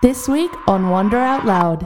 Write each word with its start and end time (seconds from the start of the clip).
This 0.00 0.28
week 0.28 0.52
on 0.68 0.90
Wonder 0.90 1.16
Out 1.16 1.44
Loud. 1.44 1.80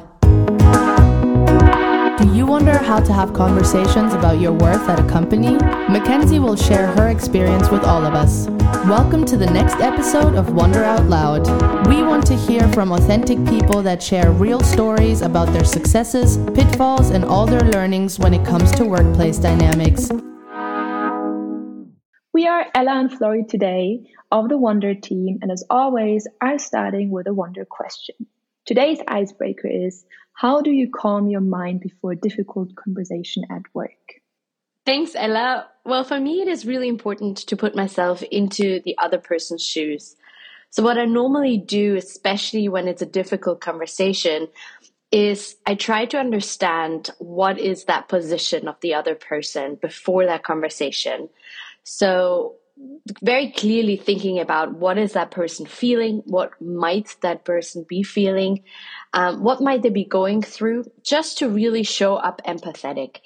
Do 2.19 2.37
you 2.37 2.45
wonder 2.45 2.77
how 2.77 3.01
to 3.01 3.11
have 3.11 3.33
conversations 3.33 4.13
about 4.13 4.39
your 4.39 4.53
worth 4.53 4.87
at 4.87 5.01
a 5.01 5.09
company? 5.09 5.57
McKenzie 5.89 6.39
will 6.39 6.55
share 6.55 6.89
her 6.89 7.09
experience 7.09 7.71
with 7.71 7.85
all 7.85 8.05
of 8.05 8.13
us. 8.13 8.49
Welcome 8.87 9.25
to 9.25 9.39
the 9.39 9.47
next 9.47 9.77
episode 9.77 10.35
of 10.35 10.53
Wonder 10.53 10.85
Out 10.85 11.07
Loud. 11.07 11.47
We 11.87 12.03
want 12.03 12.27
to 12.27 12.37
hear 12.37 12.71
from 12.75 12.93
authentic 12.93 13.43
people 13.47 13.81
that 13.81 14.03
share 14.03 14.31
real 14.31 14.61
stories 14.61 15.23
about 15.23 15.51
their 15.55 15.65
successes, 15.65 16.37
pitfalls, 16.55 17.09
and 17.09 17.25
all 17.25 17.47
their 17.47 17.63
learnings 17.71 18.19
when 18.19 18.35
it 18.35 18.45
comes 18.45 18.73
to 18.73 18.85
workplace 18.85 19.39
dynamics. 19.39 20.11
We 22.35 22.47
are 22.47 22.65
Ella 22.75 22.93
and 22.93 23.11
Flori 23.11 23.47
today 23.47 24.11
of 24.31 24.49
the 24.49 24.57
Wonder 24.57 24.95
team, 24.95 25.39
and 25.43 25.53
as 25.53 25.65
always, 25.69 26.27
are 26.41 26.59
starting 26.59 27.11
with 27.11 27.27
a 27.27 27.35
Wonder 27.35 27.67
question. 27.67 28.15
Today's 28.65 29.01
icebreaker 29.07 29.69
is 29.69 30.07
How 30.33 30.63
do 30.63 30.71
you 30.71 30.91
calm 30.91 31.29
your 31.29 31.43
mind 31.43 31.81
before 31.81 32.13
a 32.13 32.17
difficult 32.17 32.75
conversation 32.75 33.45
at 33.51 33.61
work? 33.75 33.91
Thanks, 34.87 35.15
Ella. 35.15 35.69
Well, 35.85 36.05
for 36.05 36.19
me, 36.19 36.41
it 36.41 36.49
is 36.49 36.65
really 36.65 36.89
important 36.89 37.37
to 37.37 37.55
put 37.55 37.77
myself 37.77 38.23
into 38.23 38.81
the 38.83 38.97
other 38.97 39.19
person's 39.19 39.63
shoes. 39.63 40.17
So, 40.71 40.83
what 40.83 40.97
I 40.97 41.05
normally 41.05 41.59
do, 41.59 41.97
especially 41.97 42.67
when 42.67 42.89
it's 42.89 43.03
a 43.03 43.07
difficult 43.21 43.61
conversation, 43.61 44.49
is 45.11 45.57
I 45.67 45.75
try 45.75 46.07
to 46.07 46.19
understand 46.19 47.11
what 47.19 47.59
is 47.59 47.85
that 47.85 48.09
position 48.09 48.69
of 48.69 48.81
the 48.81 48.95
other 48.95 49.15
person 49.15 49.75
before 49.75 50.25
that 50.25 50.45
conversation. 50.45 51.29
So, 51.85 52.57
very 53.23 53.53
clearly 53.53 53.97
thinking 53.97 54.41
about 54.41 54.75
what 54.75 54.99
is 54.99 55.13
that 55.13 55.31
person 55.31 55.67
feeling, 55.67 56.23
what 56.25 56.61
might 56.61 57.17
that 57.21 57.45
person 57.45 57.85
be 57.89 58.03
feeling, 58.03 58.63
um, 59.13 59.43
what 59.43 59.61
might 59.61 59.83
they 59.83 59.91
be 59.91 60.05
going 60.05 60.43
through, 60.43 60.85
just 61.03 61.39
to 61.39 61.49
really 61.49 61.83
show 61.83 62.17
up 62.17 62.41
empathetic 62.47 63.19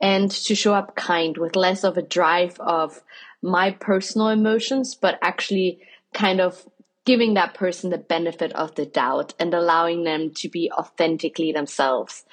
and 0.00 0.30
to 0.30 0.54
show 0.54 0.74
up 0.74 0.94
kind 0.96 1.38
with 1.38 1.56
less 1.56 1.84
of 1.84 1.96
a 1.96 2.02
drive 2.02 2.58
of 2.60 3.02
my 3.42 3.70
personal 3.70 4.28
emotions, 4.28 4.94
but 4.94 5.18
actually 5.22 5.80
kind 6.12 6.40
of 6.40 6.66
giving 7.04 7.34
that 7.34 7.54
person 7.54 7.90
the 7.90 7.98
benefit 7.98 8.52
of 8.52 8.74
the 8.74 8.84
doubt 8.84 9.32
and 9.38 9.54
allowing 9.54 10.04
them 10.04 10.30
to 10.30 10.48
be 10.48 10.70
authentically 10.72 11.52
themselves. 11.52 12.24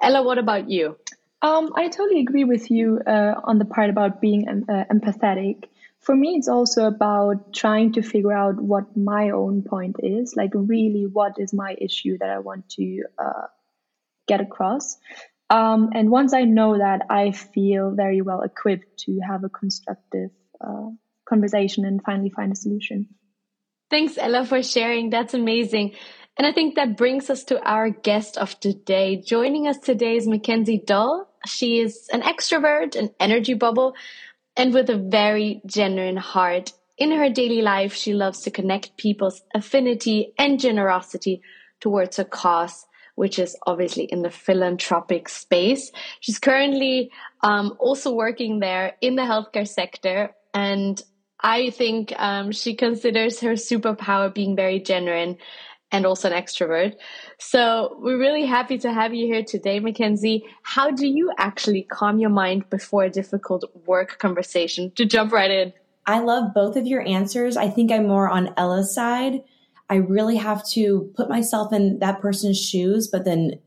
Ella, 0.00 0.22
what 0.22 0.38
about 0.38 0.70
you? 0.70 0.96
Um, 1.42 1.72
I 1.74 1.88
totally 1.88 2.20
agree 2.20 2.44
with 2.44 2.70
you 2.70 3.00
uh, 3.06 3.40
on 3.44 3.58
the 3.58 3.64
part 3.64 3.88
about 3.90 4.20
being 4.20 4.46
uh, 4.48 4.84
empathetic. 4.92 5.64
For 6.00 6.14
me, 6.14 6.36
it's 6.36 6.48
also 6.48 6.84
about 6.86 7.52
trying 7.52 7.92
to 7.92 8.02
figure 8.02 8.32
out 8.32 8.60
what 8.60 8.96
my 8.96 9.30
own 9.30 9.62
point 9.62 9.96
is, 10.02 10.34
like 10.36 10.50
really 10.54 11.06
what 11.06 11.34
is 11.38 11.52
my 11.52 11.76
issue 11.78 12.18
that 12.18 12.28
I 12.28 12.38
want 12.40 12.68
to 12.70 13.04
uh, 13.18 13.46
get 14.28 14.40
across. 14.40 14.96
Um, 15.48 15.90
and 15.94 16.10
once 16.10 16.32
I 16.32 16.44
know 16.44 16.78
that, 16.78 17.02
I 17.10 17.32
feel 17.32 17.90
very 17.90 18.22
well 18.22 18.42
equipped 18.42 18.98
to 19.04 19.20
have 19.20 19.44
a 19.44 19.48
constructive 19.48 20.30
uh, 20.60 20.90
conversation 21.28 21.84
and 21.84 22.02
finally 22.02 22.30
find 22.30 22.52
a 22.52 22.56
solution. 22.56 23.08
Thanks, 23.90 24.16
Ella, 24.16 24.44
for 24.44 24.62
sharing. 24.62 25.10
That's 25.10 25.34
amazing. 25.34 25.94
And 26.36 26.46
I 26.46 26.52
think 26.52 26.76
that 26.76 26.96
brings 26.96 27.28
us 27.28 27.44
to 27.44 27.60
our 27.62 27.90
guest 27.90 28.38
of 28.38 28.58
today. 28.60 29.20
Joining 29.26 29.66
us 29.66 29.78
today 29.78 30.16
is 30.16 30.28
McKenzie 30.28 30.84
Dull. 30.86 31.29
She 31.46 31.78
is 31.78 32.08
an 32.12 32.22
extrovert, 32.22 32.96
an 32.96 33.10
energy 33.18 33.54
bubble, 33.54 33.94
and 34.56 34.74
with 34.74 34.90
a 34.90 34.96
very 34.96 35.62
genuine 35.66 36.16
heart. 36.16 36.72
In 36.98 37.12
her 37.12 37.30
daily 37.30 37.62
life, 37.62 37.94
she 37.94 38.12
loves 38.12 38.40
to 38.42 38.50
connect 38.50 38.96
people's 38.96 39.42
affinity 39.54 40.34
and 40.38 40.60
generosity 40.60 41.42
towards 41.80 42.18
a 42.18 42.24
cause 42.24 42.86
which 43.20 43.38
is 43.38 43.54
obviously 43.66 44.04
in 44.04 44.22
the 44.22 44.30
philanthropic 44.30 45.28
space. 45.28 45.92
She's 46.20 46.38
currently 46.38 47.10
um, 47.42 47.76
also 47.78 48.14
working 48.14 48.60
there 48.60 48.94
in 49.02 49.14
the 49.14 49.22
healthcare 49.22 49.68
sector. 49.68 50.34
And 50.54 51.02
I 51.38 51.68
think 51.68 52.14
um, 52.18 52.50
she 52.50 52.74
considers 52.74 53.40
her 53.40 53.52
superpower 53.52 54.32
being 54.32 54.56
very 54.56 54.80
genuine 54.80 55.36
and 55.92 56.06
also 56.06 56.30
an 56.30 56.42
extrovert. 56.42 56.94
So 57.38 57.96
we're 58.00 58.18
really 58.18 58.46
happy 58.46 58.78
to 58.78 58.92
have 58.92 59.14
you 59.14 59.26
here 59.26 59.44
today, 59.44 59.80
McKenzie. 59.80 60.42
How 60.62 60.90
do 60.90 61.06
you 61.06 61.32
actually 61.38 61.82
calm 61.82 62.18
your 62.18 62.30
mind 62.30 62.68
before 62.70 63.04
a 63.04 63.10
difficult 63.10 63.64
work 63.86 64.18
conversation? 64.18 64.92
To 64.92 65.04
jump 65.04 65.32
right 65.32 65.50
in. 65.50 65.72
I 66.06 66.20
love 66.20 66.54
both 66.54 66.76
of 66.76 66.86
your 66.86 67.06
answers. 67.06 67.56
I 67.56 67.68
think 67.68 67.92
I'm 67.92 68.06
more 68.06 68.28
on 68.28 68.54
Ella's 68.56 68.94
side. 68.94 69.42
I 69.88 69.96
really 69.96 70.36
have 70.36 70.66
to 70.70 71.10
put 71.16 71.28
myself 71.28 71.72
in 71.72 71.98
that 71.98 72.20
person's 72.20 72.60
shoes, 72.60 73.08
but 73.08 73.24
then 73.24 73.60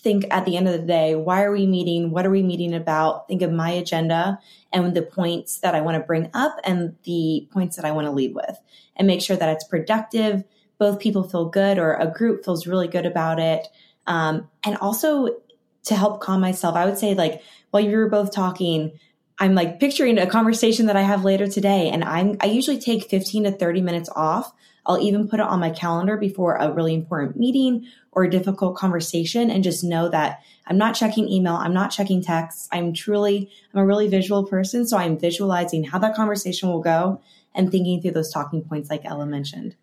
think 0.00 0.26
at 0.30 0.44
the 0.44 0.56
end 0.56 0.68
of 0.68 0.72
the 0.72 0.86
day, 0.86 1.14
why 1.14 1.42
are 1.42 1.52
we 1.52 1.66
meeting? 1.66 2.10
What 2.10 2.24
are 2.24 2.30
we 2.30 2.42
meeting 2.42 2.74
about? 2.74 3.26
Think 3.28 3.42
of 3.42 3.52
my 3.52 3.70
agenda 3.70 4.38
and 4.72 4.94
the 4.94 5.02
points 5.02 5.60
that 5.60 5.74
I 5.74 5.80
want 5.80 5.96
to 5.96 6.06
bring 6.06 6.30
up 6.34 6.56
and 6.64 6.96
the 7.04 7.48
points 7.52 7.76
that 7.76 7.84
I 7.84 7.92
want 7.92 8.06
to 8.06 8.12
lead 8.12 8.34
with 8.34 8.58
and 8.96 9.06
make 9.06 9.20
sure 9.22 9.36
that 9.36 9.48
it's 9.48 9.64
productive. 9.64 10.44
Both 10.78 11.00
people 11.00 11.22
feel 11.22 11.46
good 11.46 11.78
or 11.78 11.94
a 11.94 12.06
group 12.06 12.44
feels 12.44 12.66
really 12.66 12.88
good 12.88 13.06
about 13.06 13.38
it. 13.38 13.66
Um, 14.06 14.48
and 14.64 14.76
also 14.78 15.36
to 15.84 15.94
help 15.94 16.20
calm 16.20 16.40
myself, 16.40 16.76
I 16.76 16.84
would 16.84 16.98
say 16.98 17.14
like 17.14 17.42
while 17.70 17.82
you 17.82 17.96
were 17.96 18.08
both 18.08 18.32
talking, 18.32 18.98
I'm 19.38 19.54
like 19.54 19.80
picturing 19.80 20.18
a 20.18 20.26
conversation 20.26 20.86
that 20.86 20.96
I 20.96 21.02
have 21.02 21.24
later 21.24 21.46
today. 21.46 21.90
And 21.90 22.02
I'm, 22.04 22.36
I 22.40 22.46
usually 22.46 22.78
take 22.78 23.08
15 23.10 23.44
to 23.44 23.52
30 23.52 23.82
minutes 23.82 24.08
off 24.14 24.52
I'll 24.88 24.98
even 24.98 25.28
put 25.28 25.38
it 25.38 25.46
on 25.46 25.60
my 25.60 25.70
calendar 25.70 26.16
before 26.16 26.56
a 26.56 26.72
really 26.72 26.94
important 26.94 27.36
meeting 27.36 27.86
or 28.10 28.24
a 28.24 28.30
difficult 28.30 28.74
conversation 28.74 29.50
and 29.50 29.62
just 29.62 29.84
know 29.84 30.08
that 30.08 30.40
I'm 30.66 30.78
not 30.78 30.94
checking 30.94 31.28
email. 31.28 31.54
I'm 31.54 31.74
not 31.74 31.90
checking 31.90 32.22
texts. 32.22 32.68
I'm 32.72 32.94
truly, 32.94 33.50
I'm 33.72 33.80
a 33.80 33.86
really 33.86 34.08
visual 34.08 34.44
person. 34.44 34.86
So 34.86 34.96
I'm 34.96 35.18
visualizing 35.18 35.84
how 35.84 35.98
that 35.98 36.16
conversation 36.16 36.70
will 36.70 36.80
go 36.80 37.20
and 37.54 37.70
thinking 37.70 38.00
through 38.00 38.12
those 38.12 38.32
talking 38.32 38.62
points 38.62 38.88
like 38.88 39.04
Ella 39.04 39.26
mentioned. 39.26 39.76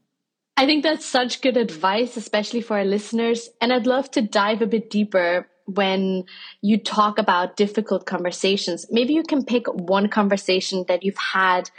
I 0.58 0.66
think 0.66 0.84
that's 0.84 1.06
such 1.06 1.42
good 1.42 1.58
advice, 1.58 2.16
especially 2.16 2.62
for 2.62 2.78
our 2.78 2.86
listeners. 2.86 3.50
And 3.60 3.74
I'd 3.74 3.88
love 3.88 4.10
to 4.12 4.22
dive 4.22 4.62
a 4.62 4.68
bit 4.68 4.90
deeper 4.90 5.48
when 5.66 6.26
you 6.62 6.78
talk 6.78 7.18
about 7.20 7.58
difficult 7.58 8.06
conversations. 8.06 8.86
Maybe 8.90 9.14
you 9.14 9.24
can 9.24 9.44
pick 9.44 9.68
one 9.68 10.08
conversation 10.08 10.86
that 10.88 11.04
you've 11.04 11.18
had 11.18 11.70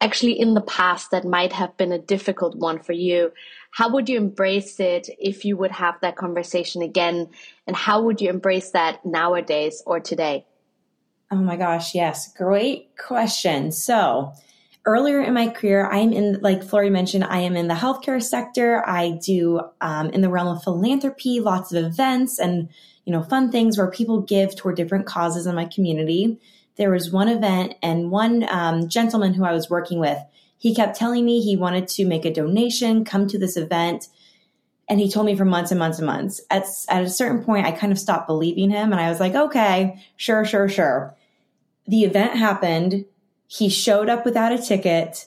actually 0.00 0.38
in 0.38 0.54
the 0.54 0.60
past 0.60 1.10
that 1.10 1.24
might 1.24 1.52
have 1.52 1.76
been 1.76 1.90
a 1.90 1.98
difficult 1.98 2.54
one 2.56 2.78
for 2.78 2.92
you. 2.92 3.32
How 3.72 3.92
would 3.92 4.08
you 4.08 4.18
embrace 4.18 4.78
it 4.78 5.08
if 5.18 5.44
you 5.44 5.56
would 5.56 5.72
have 5.72 6.00
that 6.02 6.16
conversation 6.16 6.82
again? 6.82 7.30
And 7.66 7.74
how 7.74 8.02
would 8.02 8.20
you 8.20 8.30
embrace 8.30 8.70
that 8.70 9.04
nowadays 9.04 9.82
or 9.86 9.98
today? 9.98 10.46
Oh 11.32 11.36
my 11.36 11.56
gosh 11.56 11.94
yes. 11.94 12.32
Great 12.32 12.90
question. 12.96 13.72
So 13.72 14.32
earlier 14.86 15.20
in 15.20 15.34
my 15.34 15.48
career 15.48 15.86
i'm 15.90 16.12
in 16.12 16.38
like 16.40 16.62
flori 16.62 16.90
mentioned 16.90 17.24
i 17.24 17.38
am 17.38 17.56
in 17.56 17.68
the 17.68 17.74
healthcare 17.74 18.22
sector 18.22 18.82
i 18.88 19.10
do 19.24 19.60
um, 19.80 20.08
in 20.10 20.20
the 20.20 20.30
realm 20.30 20.48
of 20.48 20.62
philanthropy 20.62 21.40
lots 21.40 21.72
of 21.72 21.84
events 21.84 22.38
and 22.38 22.68
you 23.04 23.12
know 23.12 23.22
fun 23.22 23.50
things 23.50 23.76
where 23.76 23.90
people 23.90 24.20
give 24.20 24.56
toward 24.56 24.76
different 24.76 25.06
causes 25.06 25.46
in 25.46 25.54
my 25.54 25.66
community 25.66 26.38
there 26.80 26.90
was 26.90 27.12
one 27.12 27.28
event 27.28 27.74
and 27.82 28.10
one 28.10 28.46
um, 28.48 28.88
gentleman 28.88 29.34
who 29.34 29.44
I 29.44 29.52
was 29.52 29.68
working 29.68 29.98
with, 29.98 30.18
he 30.56 30.74
kept 30.74 30.96
telling 30.96 31.26
me 31.26 31.42
he 31.42 31.54
wanted 31.54 31.88
to 31.88 32.06
make 32.06 32.24
a 32.24 32.32
donation, 32.32 33.04
come 33.04 33.28
to 33.28 33.38
this 33.38 33.58
event. 33.58 34.08
And 34.88 34.98
he 34.98 35.10
told 35.10 35.26
me 35.26 35.36
for 35.36 35.44
months 35.44 35.70
and 35.70 35.78
months 35.78 35.98
and 35.98 36.06
months. 36.06 36.40
At, 36.50 36.64
at 36.88 37.02
a 37.02 37.10
certain 37.10 37.44
point, 37.44 37.66
I 37.66 37.72
kind 37.72 37.92
of 37.92 37.98
stopped 37.98 38.26
believing 38.26 38.70
him. 38.70 38.92
And 38.92 39.00
I 39.00 39.10
was 39.10 39.20
like, 39.20 39.34
okay, 39.34 40.02
sure, 40.16 40.46
sure, 40.46 40.70
sure. 40.70 41.14
The 41.86 42.04
event 42.04 42.36
happened. 42.36 43.04
He 43.52 43.68
showed 43.68 44.08
up 44.08 44.24
without 44.24 44.52
a 44.52 44.62
ticket. 44.62 45.26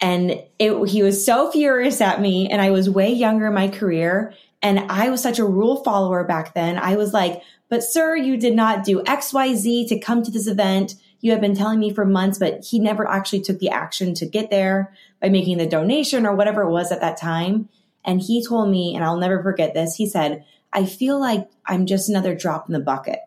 And 0.00 0.42
it, 0.58 0.88
he 0.88 1.02
was 1.02 1.26
so 1.26 1.50
furious 1.50 2.00
at 2.00 2.18
me. 2.18 2.48
And 2.48 2.62
I 2.62 2.70
was 2.70 2.88
way 2.88 3.12
younger 3.12 3.48
in 3.48 3.54
my 3.54 3.68
career. 3.68 4.32
And 4.62 4.78
I 4.90 5.10
was 5.10 5.22
such 5.22 5.38
a 5.38 5.44
rule 5.44 5.84
follower 5.84 6.24
back 6.24 6.54
then. 6.54 6.78
I 6.78 6.96
was 6.96 7.12
like, 7.12 7.42
but 7.68 7.84
sir, 7.84 8.16
you 8.16 8.38
did 8.38 8.56
not 8.56 8.82
do 8.82 9.02
XYZ 9.02 9.88
to 9.88 10.00
come 10.00 10.22
to 10.22 10.30
this 10.30 10.46
event. 10.46 10.94
You 11.20 11.32
have 11.32 11.42
been 11.42 11.54
telling 11.54 11.78
me 11.78 11.92
for 11.92 12.06
months, 12.06 12.38
but 12.38 12.64
he 12.64 12.78
never 12.78 13.06
actually 13.06 13.42
took 13.42 13.58
the 13.58 13.68
action 13.68 14.14
to 14.14 14.26
get 14.26 14.48
there 14.48 14.94
by 15.20 15.28
making 15.28 15.58
the 15.58 15.66
donation 15.66 16.24
or 16.24 16.34
whatever 16.34 16.62
it 16.62 16.70
was 16.70 16.90
at 16.90 17.02
that 17.02 17.18
time. 17.18 17.68
And 18.06 18.22
he 18.22 18.42
told 18.42 18.70
me, 18.70 18.94
and 18.94 19.04
I'll 19.04 19.18
never 19.18 19.42
forget 19.42 19.74
this, 19.74 19.96
he 19.96 20.06
said, 20.06 20.46
I 20.72 20.86
feel 20.86 21.20
like 21.20 21.50
I'm 21.66 21.84
just 21.84 22.08
another 22.08 22.34
drop 22.34 22.68
in 22.68 22.72
the 22.72 22.80
bucket. 22.80 23.18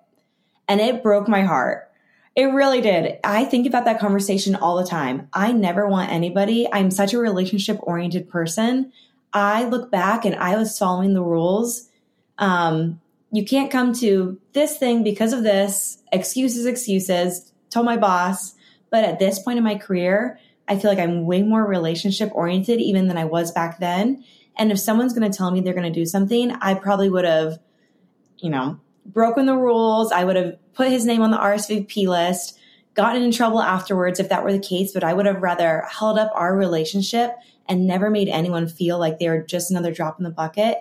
And 0.68 0.82
it 0.82 1.04
broke 1.04 1.28
my 1.28 1.44
heart. 1.44 1.92
It 2.36 2.46
really 2.46 2.82
did. 2.82 3.20
I 3.24 3.46
think 3.46 3.68
about 3.68 3.86
that 3.86 4.00
conversation 4.00 4.56
all 4.56 4.78
the 4.78 4.88
time. 4.88 5.30
I 5.34 5.52
never 5.52 5.88
want 5.88 6.12
anybody. 6.12 6.68
I'm 6.72 6.90
such 6.90 7.14
a 7.14 7.20
relationship 7.20 7.78
oriented 7.84 8.28
person. 8.28 8.92
I 9.34 9.66
look 9.66 9.92
back 9.92 10.26
and 10.26 10.36
I 10.36 10.58
was 10.58 10.78
following 10.78 11.14
the 11.14 11.24
rules. 11.24 11.90
Um, 12.40 13.00
you 13.32 13.46
can't 13.46 13.72
come 13.72 13.94
to 13.94 14.40
this 14.54 14.78
thing 14.78 15.04
because 15.04 15.34
of 15.34 15.44
this, 15.44 16.02
excuses, 16.12 16.66
excuses, 16.66 17.52
told 17.70 17.86
my 17.86 17.98
boss. 17.98 18.56
But 18.90 19.04
at 19.04 19.20
this 19.20 19.40
point 19.40 19.58
in 19.58 19.64
my 19.64 19.76
career, 19.76 20.40
I 20.68 20.78
feel 20.78 20.90
like 20.90 21.00
I'm 21.00 21.26
way 21.26 21.42
more 21.44 21.66
relationship 21.66 22.32
oriented 22.34 22.80
even 22.80 23.08
than 23.08 23.18
I 23.18 23.26
was 23.26 23.52
back 23.52 23.80
then. 23.80 24.24
And 24.56 24.72
if 24.72 24.80
someone's 24.80 25.14
going 25.14 25.30
to 25.30 25.36
tell 25.36 25.52
me 25.52 25.62
they're 25.62 25.74
going 25.74 25.92
to 25.92 26.00
do 26.00 26.06
something, 26.06 26.52
I 26.52 26.76
probably 26.76 27.10
would 27.10 27.26
have, 27.26 27.60
you 28.38 28.50
know, 28.50 28.80
broken 29.06 29.46
the 29.46 29.56
rules. 29.56 30.12
I 30.12 30.24
would 30.24 30.36
have 30.36 30.58
put 30.74 30.90
his 30.90 31.06
name 31.06 31.22
on 31.22 31.32
the 31.32 31.38
RSVP 31.38 32.08
list, 32.08 32.58
gotten 32.94 33.22
in 33.22 33.32
trouble 33.32 33.62
afterwards 33.62 34.20
if 34.20 34.30
that 34.30 34.44
were 34.44 34.52
the 34.52 34.60
case, 34.60 34.92
but 34.92 35.04
I 35.04 35.14
would 35.14 35.26
have 35.26 35.42
rather 35.42 35.84
held 35.90 36.18
up 36.18 36.32
our 36.36 36.56
relationship 36.56 37.36
and 37.68 37.88
never 37.88 38.10
made 38.10 38.28
anyone 38.28 38.68
feel 38.68 39.00
like 39.00 39.20
they 39.20 39.30
were 39.30 39.42
just 39.42 39.72
another 39.72 39.94
drop 39.94 40.20
in 40.20 40.24
the 40.24 40.30
bucket 40.30 40.78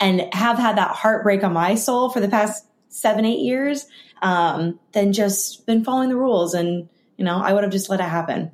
and 0.00 0.32
have 0.32 0.58
had 0.58 0.76
that 0.76 0.90
heartbreak 0.90 1.44
on 1.44 1.52
my 1.52 1.74
soul 1.74 2.10
for 2.10 2.20
the 2.20 2.28
past 2.28 2.66
seven, 2.88 3.24
eight 3.24 3.40
years, 3.40 3.86
um, 4.22 4.78
than 4.92 5.12
just 5.12 5.66
been 5.66 5.84
following 5.84 6.08
the 6.08 6.16
rules. 6.16 6.54
And, 6.54 6.88
you 7.16 7.24
know, 7.24 7.38
I 7.38 7.52
would 7.52 7.62
have 7.62 7.72
just 7.72 7.90
let 7.90 8.00
it 8.00 8.04
happen. 8.04 8.50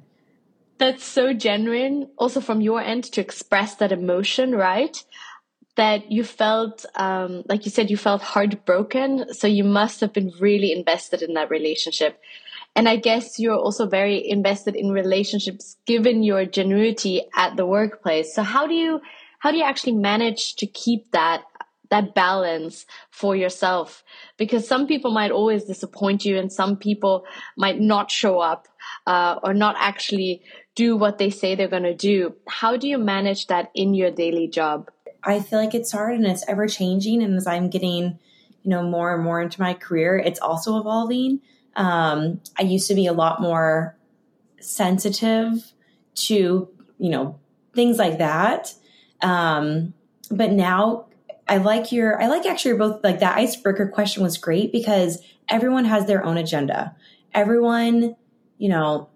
That's 0.79 1.05
so 1.05 1.35
genuine, 1.35 2.09
also 2.17 2.41
from 2.41 2.61
your 2.61 2.81
end, 2.81 3.05
to 3.05 3.21
express 3.21 3.75
that 3.77 3.93
emotion, 3.93 4.55
right? 4.55 5.03
That 5.77 6.11
you 6.11 6.25
felt, 6.25 6.85
um, 6.97 7.43
like 7.49 7.65
you 7.65 7.71
said, 7.71 7.91
you 7.91 7.97
felt 7.97 8.23
heartbroken. 8.23 9.33
So 9.33 9.47
you 9.47 9.65
must 9.65 10.01
have 10.01 10.13
been 10.13 10.33
really 10.39 10.73
invested 10.73 11.23
in 11.23 11.35
that 11.35 11.51
relationship. 11.51 12.21
And 12.77 12.89
I 12.89 12.97
guess 12.97 13.39
you're 13.39 13.57
also 13.57 13.87
very 13.87 14.29
invested 14.29 14.77
in 14.77 14.91
relationships 14.91 15.77
given 15.87 16.23
your 16.23 16.45
genuinity 16.45 17.23
at 17.35 17.57
the 17.57 17.67
workplace. 17.67 18.35
So 18.35 18.43
how 18.43 18.67
do 18.67 18.75
you, 18.75 19.01
how 19.39 19.51
do 19.51 19.57
you 19.57 19.65
actually 19.65 19.95
manage 19.95 20.57
to 20.57 20.67
keep 20.67 21.11
that 21.13 21.45
that 21.91 22.15
balance 22.15 22.87
for 23.11 23.37
yourself 23.37 24.03
because 24.37 24.67
some 24.67 24.87
people 24.87 25.11
might 25.11 25.33
always 25.33 25.65
disappoint 25.65 26.25
you 26.25 26.39
and 26.39 26.53
some 26.53 26.77
people 26.77 27.25
might 27.57 27.81
not 27.81 28.11
show 28.11 28.39
up 28.39 28.69
uh, 29.07 29.39
or 29.43 29.53
not 29.53 29.75
actually 29.79 30.43
do 30.77 30.97
what 30.97 31.19
they 31.19 31.31
say 31.31 31.55
they're 31.55 31.69
going 31.69 31.83
to 31.83 31.95
do 31.95 32.35
how 32.47 32.77
do 32.77 32.89
you 32.89 32.97
manage 32.97 33.49
that 33.49 33.71
in 33.75 33.93
your 33.93 34.11
daily 34.11 34.47
job 34.49 34.89
i 35.25 35.41
feel 35.41 35.59
like 35.59 35.75
it's 35.75 35.93
hard 35.93 36.15
and 36.15 36.27
it's 36.27 36.47
ever 36.49 36.67
changing 36.67 37.23
and 37.23 37.37
as 37.37 37.47
i'm 37.47 37.69
getting 37.69 38.19
you 38.63 38.71
know 38.71 38.83
more 38.83 39.15
and 39.15 39.23
more 39.23 39.41
into 39.41 39.61
my 39.61 39.75
career 39.75 40.17
it's 40.17 40.41
also 40.41 40.79
evolving 40.79 41.41
um, 41.77 42.41
i 42.59 42.63
used 42.63 42.89
to 42.89 42.95
be 42.95 43.07
a 43.07 43.13
lot 43.13 43.41
more 43.41 43.97
sensitive 44.61 45.73
to 46.15 46.69
you 46.99 47.11
know 47.11 47.39
things 47.75 47.99
like 47.99 48.19
that 48.19 48.75
um, 49.23 49.95
but 50.31 50.53
now 50.53 51.07
I 51.51 51.57
like 51.57 51.91
your, 51.91 52.23
I 52.23 52.29
like 52.29 52.47
actually 52.47 52.77
both 52.77 53.03
like 53.03 53.19
that 53.21 53.37
icebreaker 53.37 53.89
question 53.89 54.23
was 54.23 54.39
great 54.39 54.71
because 54.71 55.21
everyone 55.49 55.85
has 55.85 56.07
their 56.07 56.25
own 56.25 56.37
agenda. 56.39 56.95
Everyone, 57.35 58.15
you 58.59 58.69
know, 58.69 59.09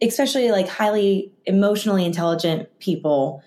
especially 0.00 0.52
like 0.52 0.68
highly 0.68 1.32
emotionally 1.46 2.04
intelligent 2.04 2.68
people, 2.78 3.42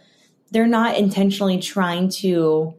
they're 0.51 0.67
not 0.67 0.97
intentionally 0.97 1.59
trying 1.59 2.09
to 2.09 2.75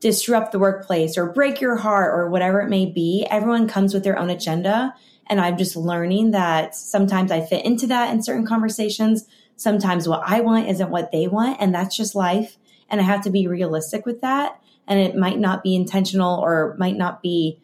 disrupt 0.00 0.52
the 0.52 0.58
workplace 0.58 1.18
or 1.18 1.32
break 1.32 1.60
your 1.60 1.76
heart 1.76 2.14
or 2.14 2.30
whatever 2.30 2.60
it 2.60 2.68
may 2.68 2.86
be. 2.86 3.26
Everyone 3.30 3.68
comes 3.68 3.92
with 3.92 4.04
their 4.04 4.18
own 4.18 4.30
agenda. 4.30 4.94
And 5.26 5.40
I'm 5.40 5.58
just 5.58 5.76
learning 5.76 6.30
that 6.30 6.74
sometimes 6.74 7.30
I 7.30 7.40
fit 7.40 7.64
into 7.64 7.86
that 7.88 8.12
in 8.14 8.22
certain 8.22 8.46
conversations. 8.46 9.26
Sometimes 9.56 10.08
what 10.08 10.22
I 10.24 10.40
want 10.40 10.68
isn't 10.68 10.90
what 10.90 11.10
they 11.12 11.26
want. 11.26 11.60
And 11.60 11.74
that's 11.74 11.96
just 11.96 12.14
life. 12.14 12.56
And 12.88 13.00
I 13.00 13.04
have 13.04 13.24
to 13.24 13.30
be 13.30 13.46
realistic 13.46 14.06
with 14.06 14.20
that 14.22 14.58
and 14.88 14.98
it 14.98 15.14
might 15.14 15.38
not 15.38 15.62
be 15.62 15.76
intentional 15.76 16.40
or 16.40 16.74
might 16.78 16.96
not 16.96 17.22
be 17.22 17.60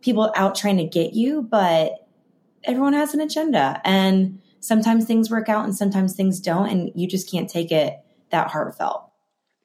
people 0.00 0.32
out 0.36 0.56
trying 0.56 0.76
to 0.76 0.84
get 0.84 1.14
you, 1.14 1.40
but 1.40 2.06
everyone 2.64 2.92
has 2.92 3.14
an 3.14 3.20
agenda 3.20 3.80
and 3.84 4.40
sometimes 4.58 5.04
things 5.04 5.30
work 5.30 5.48
out 5.48 5.64
and 5.64 5.76
sometimes 5.76 6.14
things 6.14 6.40
don't 6.40 6.68
and 6.68 6.90
you 6.94 7.06
just 7.06 7.30
can't 7.30 7.48
take 7.48 7.70
it 7.70 7.98
that 8.30 8.50
heartfelt. 8.50 9.10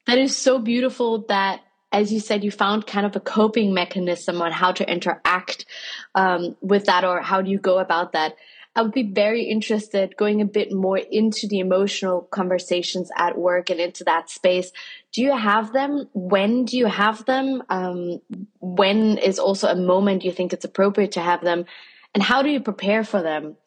That 0.07 0.17
is 0.17 0.35
so 0.35 0.59
beautiful 0.59 1.25
that 1.27 1.61
as 1.91 2.13
you 2.13 2.19
said, 2.19 2.43
you 2.43 2.51
found 2.51 2.85
kind 2.85 3.05
of 3.05 3.15
a 3.15 3.19
coping 3.19 3.73
mechanism 3.73 4.41
on 4.41 4.51
how 4.51 4.71
to 4.71 4.89
interact 4.89 5.65
um, 6.13 6.55
with 6.61 6.85
that, 6.85 7.03
or 7.03 7.21
how 7.21 7.41
do 7.41 7.49
you 7.49 7.57
go 7.57 7.79
about 7.79 8.13
that? 8.13 8.35
I 8.75 8.83
would 8.83 8.93
be 8.93 9.11
very 9.11 9.43
interested 9.43 10.15
going 10.15 10.41
a 10.41 10.45
bit 10.45 10.71
more 10.71 10.97
into 10.97 11.47
the 11.47 11.59
emotional 11.59 12.21
conversations 12.31 13.09
at 13.17 13.37
work 13.37 13.71
and 13.71 13.79
into 13.79 14.03
that 14.03 14.29
space. 14.29 14.71
Do 15.11 15.23
you 15.23 15.35
have 15.35 15.73
them? 15.73 16.07
When 16.13 16.65
do 16.65 16.77
you 16.77 16.85
have 16.85 17.25
them? 17.25 17.63
Um, 17.69 18.21
when 18.59 19.17
is 19.17 19.39
also 19.39 19.67
a 19.67 19.75
moment 19.75 20.23
you 20.23 20.31
think 20.31 20.53
it's 20.53 20.65
appropriate 20.65 21.13
to 21.13 21.21
have 21.21 21.41
them? 21.41 21.65
And 22.13 22.23
how 22.23 22.43
do 22.43 22.49
you 22.49 22.59
prepare 22.59 23.03
for 23.03 23.21
them? 23.21 23.57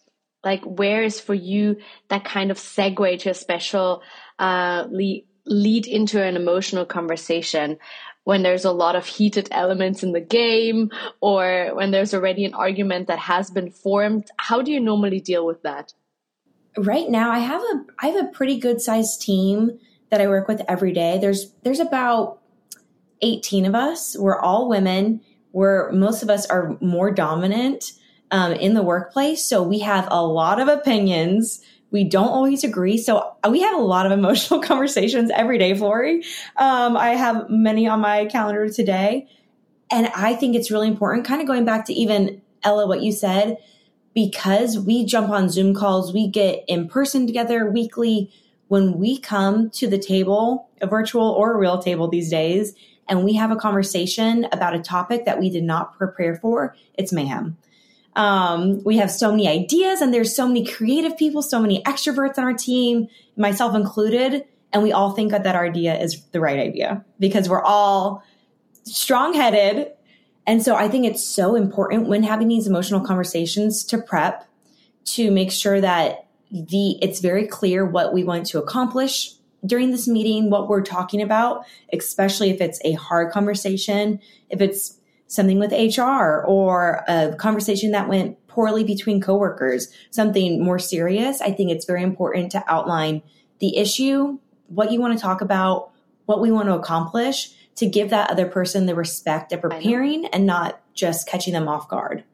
Like, 0.45 0.63
where 0.65 1.03
is 1.03 1.21
for 1.21 1.35
you 1.35 1.77
that 2.09 2.25
kind 2.25 2.51
of 2.51 2.57
segue 2.57 3.19
to 3.21 3.31
a 3.31 3.35
special 3.35 4.03
uh, 4.43 4.87
lead, 4.91 5.25
lead 5.47 5.87
into 5.87 6.23
an 6.23 6.37
emotional 6.37 6.85
conversation? 6.85 7.79
when 8.25 8.43
there's 8.43 8.65
a 8.65 8.73
lot 8.73 8.97
of 8.97 9.07
heated 9.07 9.49
elements 9.51 10.03
in 10.03 10.13
the 10.13 10.21
game 10.21 10.91
or 11.21 11.71
when 11.75 11.91
there's 11.91 12.15
already 12.15 12.45
an 12.45 12.55
argument 12.55 13.09
that 13.09 13.19
has 13.19 13.51
been 13.51 13.71
formed. 13.71 14.31
How 14.37 14.63
do 14.63 14.71
you 14.71 14.81
normally 14.81 15.21
deal 15.21 15.45
with 15.47 15.63
that? 15.63 15.93
Right 16.77 17.11
now 17.11 17.31
i 17.31 17.39
have 17.39 17.61
a 17.61 17.85
i 17.99 18.07
have 18.07 18.25
a 18.25 18.29
pretty 18.29 18.59
good 18.59 18.81
sized 18.81 19.21
team 19.21 19.79
that 20.11 20.23
i 20.23 20.27
work 20.27 20.49
with 20.49 20.63
every 20.69 20.93
day. 20.93 21.19
There's 21.21 21.53
there's 21.65 21.81
about 21.81 22.39
18 23.21 23.67
of 23.67 23.75
us. 23.75 24.17
We're 24.19 24.41
all 24.41 24.69
women. 24.69 25.21
We're 25.53 25.93
most 25.93 26.23
of 26.23 26.31
us 26.31 26.47
are 26.47 26.79
more 26.81 27.11
dominant 27.11 27.93
um, 28.31 28.53
in 28.53 28.73
the 28.73 28.83
workplace. 28.83 29.45
So 29.45 29.63
we 29.63 29.81
have 29.81 30.09
a 30.11 30.25
lot 30.25 30.61
of 30.61 30.69
opinions 30.69 31.61
we 31.93 32.05
don't 32.05 32.29
always 32.29 32.65
agree. 32.65 32.99
So 32.99 33.37
we 33.49 33.61
have 33.61 33.79
a 33.79 33.83
lot 33.83 34.07
of 34.07 34.13
emotional 34.19 34.61
conversations 34.61 35.31
every 35.33 35.59
day, 35.59 35.75
Flory. 35.77 36.25
Um, 36.57 36.97
I 36.97 37.11
have 37.11 37.49
many 37.49 37.87
on 37.87 38.01
my 38.01 38.27
calendar 38.27 38.69
today. 38.69 39.29
And 39.91 40.09
I 40.17 40.35
think 40.35 40.57
it's 40.57 40.71
really 40.71 40.89
important, 40.89 41.27
kind 41.27 41.43
of 41.43 41.47
going 41.47 41.67
back 41.67 41.85
to 41.87 41.93
even 41.93 42.41
Ella, 42.65 42.87
what 42.87 43.03
you 43.03 43.13
said, 43.13 43.59
because 44.15 44.79
we 44.79 45.05
jump 45.05 45.29
on 45.29 45.51
Zoom 45.51 45.75
calls, 45.75 46.15
we 46.15 46.29
get 46.29 46.65
in 46.67 46.89
person 46.89 47.27
together 47.27 47.71
weekly. 47.71 48.33
When 48.69 48.99
we 48.99 49.19
come 49.19 49.69
to 49.71 49.87
the 49.87 49.99
table, 49.99 50.71
a 50.81 50.87
virtual 50.87 51.29
or 51.29 51.53
a 51.53 51.59
real 51.59 51.79
table 51.79 52.09
these 52.09 52.31
days, 52.31 52.75
and 53.07 53.23
we 53.23 53.35
have 53.35 53.51
a 53.51 53.57
conversation 53.57 54.47
about 54.51 54.75
a 54.75 54.81
topic 54.81 55.27
that 55.27 55.39
we 55.39 55.51
did 55.51 55.65
not 55.65 55.99
prepare 55.99 56.37
for, 56.37 56.75
it's 56.95 57.13
mayhem. 57.13 57.59
Um, 58.15 58.83
we 58.85 58.99
have 58.99 59.11
so 59.11 59.31
many 59.31 59.49
ideas 59.49 60.01
and 60.01 60.13
there's 60.13 60.35
so 60.37 60.47
many 60.47 60.67
creative 60.67 61.17
people, 61.17 61.43
so 61.43 61.61
many 61.61 61.83
extroverts 61.85 62.39
on 62.39 62.45
our 62.45 62.53
team, 62.53 63.09
myself 63.37 63.75
included. 63.75 64.45
And 64.73 64.83
we 64.83 64.93
all 64.93 65.13
think 65.13 65.31
that 65.31 65.45
that 65.45 65.57
idea 65.57 65.99
is 65.99 66.23
the 66.33 66.41
right 66.41 66.59
idea 66.59 67.05
because 67.19 67.49
we're 67.49 67.63
all 67.63 68.23
strong 68.85 69.35
headed. 69.35 69.93
And 70.47 70.63
so 70.63 70.75
I 70.75 70.89
think 70.89 71.07
it's 71.07 71.25
so 71.25 71.55
important 71.55 72.09
when 72.09 72.23
having 72.23 72.49
these 72.49 72.67
emotional 72.67 73.01
conversations 73.01 73.85
to 73.85 73.99
prep 73.99 74.47
to 75.05 75.31
make 75.31 75.51
sure 75.51 75.81
that 75.81 76.27
the 76.51 76.99
it's 77.01 77.21
very 77.21 77.47
clear 77.47 77.85
what 77.85 78.13
we 78.13 78.25
want 78.25 78.47
to 78.47 78.59
accomplish 78.59 79.35
during 79.65 79.91
this 79.91 80.09
meeting, 80.09 80.51
what 80.51 80.69
we're 80.69 80.83
talking 80.83 81.23
about, 81.23 81.65
especially 81.93 82.51
if 82.51 82.61
it's 82.61 82.81
a 82.85 82.93
hard 82.93 83.33
conversation, 83.33 84.21
if 84.51 84.61
it's 84.61 84.99
something 85.33 85.59
with 85.59 85.73
HR 85.73 86.45
or 86.47 87.05
a 87.09 87.35
conversation 87.37 87.93
that 87.93 88.09
went 88.09 88.47
poorly 88.49 88.85
between 88.85 89.21
coworkers, 89.21 89.89
something 90.11 90.63
more 90.63 90.79
serious, 90.79 91.41
I 91.41 91.53
think 91.53 91.71
it's 91.71 91.87
very 91.87 92.03
important 92.03 92.53
to 92.53 92.63
outline 92.71 93.23
the 93.59 93.79
issue, 93.79 94.39
what 94.67 94.93
you 94.93 95.01
want 95.01 95.17
to 95.17 95.23
talk 95.23 95.41
about, 95.41 95.91
what 96.27 96.41
we 96.41 96.53
want 96.53 96.69
to 96.69 96.75
accomplish 96.75 97.55
to 97.77 97.87
give 97.87 98.11
that 98.11 98.31
other 98.31 98.47
person 98.47 98.85
the 98.85 98.95
respect 98.95 99.53
of 99.53 99.63
preparing 99.63 100.27
and 100.27 100.45
not 100.45 100.83
just 100.93 101.27
catching 101.27 101.55
them 101.55 101.67
off 101.67 101.89
guard. 101.89 102.25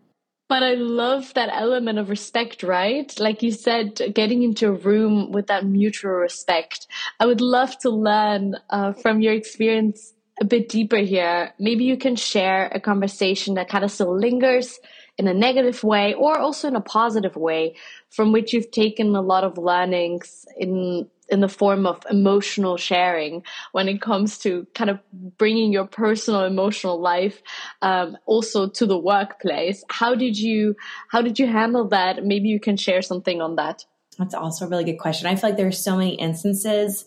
But 0.49 0.65
I 0.65 0.75
love 0.75 1.35
that 1.35 1.51
element 1.53 1.99
of 1.99 2.09
respect, 2.09 2.63
right? 2.65 3.15
Like 3.21 3.43
you 3.43 3.53
said, 3.53 4.01
getting 4.15 4.43
into 4.43 4.69
a 4.69 4.73
room 4.73 5.31
with 5.31 5.47
that 5.49 5.67
mutual 5.67 6.13
respect. 6.13 6.89
I 7.21 7.27
would 7.27 7.43
love 7.43 7.79
to 7.81 7.91
learn 7.91 8.57
uh, 8.71 8.95
from 8.95 9.21
your 9.21 9.35
experience 9.35 10.15
a 10.41 10.45
bit 10.45 10.69
deeper 10.69 10.99
here, 10.99 11.53
maybe 11.59 11.85
you 11.85 11.97
can 11.97 12.17
share 12.17 12.71
a 12.75 12.81
conversation 12.81 13.55
that 13.55 13.69
kind 13.69 13.85
of 13.85 13.91
still 13.91 14.17
lingers 14.17 14.79
in 15.17 15.27
a 15.27 15.35
negative 15.35 15.83
way 15.83 16.15
or 16.15 16.39
also 16.39 16.69
in 16.69 16.77
a 16.77 16.81
positive 16.81 17.37
way 17.37 17.75
from 18.09 18.33
which 18.33 18.53
you've 18.53 18.71
taken 18.71 19.15
a 19.17 19.21
lot 19.21 19.45
of 19.45 19.59
learnings 19.59 20.47
in 20.57 21.09
in 21.31 21.41
the 21.41 21.49
form 21.49 21.87
of 21.87 22.03
emotional 22.09 22.79
sharing 22.79 23.43
when 23.73 23.87
it 23.87 24.01
comes 24.01 24.39
to 24.39 24.67
kind 24.75 24.89
of 24.89 24.99
bringing 25.37 25.71
your 25.71 25.85
personal 25.85 26.45
emotional 26.45 26.99
life 26.99 27.43
um, 27.83 28.17
also 28.25 28.67
to 28.67 28.87
the 28.87 28.97
workplace. 28.97 29.85
How 29.91 30.15
did 30.15 30.39
you 30.39 30.75
how 31.09 31.21
did 31.21 31.39
you 31.39 31.47
handle 31.47 31.87
that? 31.89 32.25
Maybe 32.25 32.49
you 32.49 32.61
can 32.61 32.77
share 32.77 33.03
something 33.03 33.43
on 33.43 33.57
that. 33.57 33.85
That's 34.19 34.35
also 34.35 34.67
a 34.67 34.69
really 34.69 34.85
good 34.85 34.99
question. 34.99 35.27
I 35.27 35.37
feel 35.37 35.51
like 35.51 35.59
there's 35.59 35.83
so 35.83 35.97
many 35.97 36.15
instances 36.15 37.05